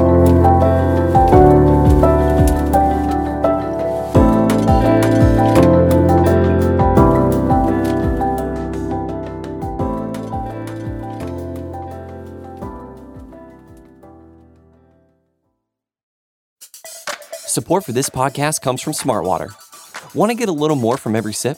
Support 17.46 17.86
for 17.86 17.92
this 17.92 18.10
podcast 18.10 18.62
comes 18.62 18.82
from 18.82 18.94
Smartwater. 18.94 19.54
Want 20.16 20.32
to 20.32 20.36
get 20.36 20.50
a 20.50 20.52
little 20.52 20.76
more 20.76 20.98
from 20.98 21.16
every 21.16 21.34
sip? 21.34 21.58